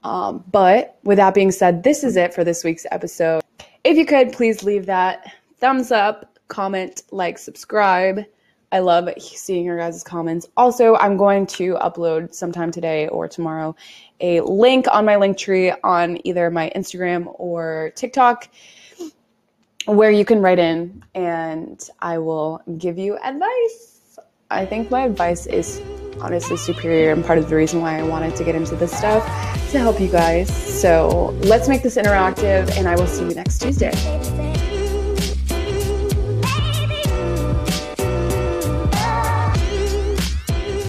Um, 0.03 0.43
but 0.51 0.97
with 1.03 1.17
that 1.17 1.33
being 1.33 1.51
said, 1.51 1.83
this 1.83 2.03
is 2.03 2.17
it 2.17 2.33
for 2.33 2.43
this 2.43 2.63
week's 2.63 2.85
episode. 2.91 3.41
If 3.83 3.97
you 3.97 4.05
could, 4.05 4.31
please 4.31 4.63
leave 4.63 4.87
that 4.87 5.31
thumbs 5.59 5.91
up, 5.91 6.39
comment, 6.47 7.03
like, 7.11 7.37
subscribe. 7.37 8.25
I 8.71 8.79
love 8.79 9.09
seeing 9.17 9.65
your 9.65 9.77
guys' 9.77 10.03
comments. 10.03 10.47
Also, 10.55 10.95
I'm 10.95 11.17
going 11.17 11.45
to 11.47 11.75
upload 11.75 12.33
sometime 12.33 12.71
today 12.71 13.07
or 13.09 13.27
tomorrow 13.27 13.75
a 14.21 14.41
link 14.41 14.85
on 14.91 15.05
my 15.05 15.15
link 15.17 15.37
tree 15.37 15.73
on 15.83 16.25
either 16.25 16.49
my 16.49 16.71
Instagram 16.75 17.33
or 17.37 17.91
TikTok 17.95 18.47
where 19.85 20.11
you 20.11 20.23
can 20.23 20.41
write 20.41 20.59
in 20.59 21.03
and 21.15 21.89
I 21.99 22.19
will 22.19 22.61
give 22.77 22.97
you 22.97 23.17
advice. 23.17 24.19
I 24.51 24.65
think 24.65 24.91
my 24.91 25.05
advice 25.05 25.47
is 25.47 25.81
honestly 26.19 26.57
superior 26.57 27.11
and 27.11 27.25
part 27.25 27.39
of 27.39 27.49
the 27.49 27.55
reason 27.55 27.81
why 27.81 27.97
I 27.97 28.03
wanted 28.03 28.35
to 28.35 28.43
get 28.43 28.53
into 28.53 28.75
this 28.75 28.91
stuff 28.91 29.23
to 29.71 29.79
help 29.79 29.99
you 29.99 30.09
guys. 30.09 30.55
So 30.81 31.35
let's 31.41 31.67
make 31.67 31.81
this 31.81 31.97
interactive 31.97 32.69
and 32.77 32.87
I 32.87 32.95
will 32.95 33.07
see 33.07 33.23
you 33.23 33.33
next 33.33 33.59
Tuesday. 33.59 34.50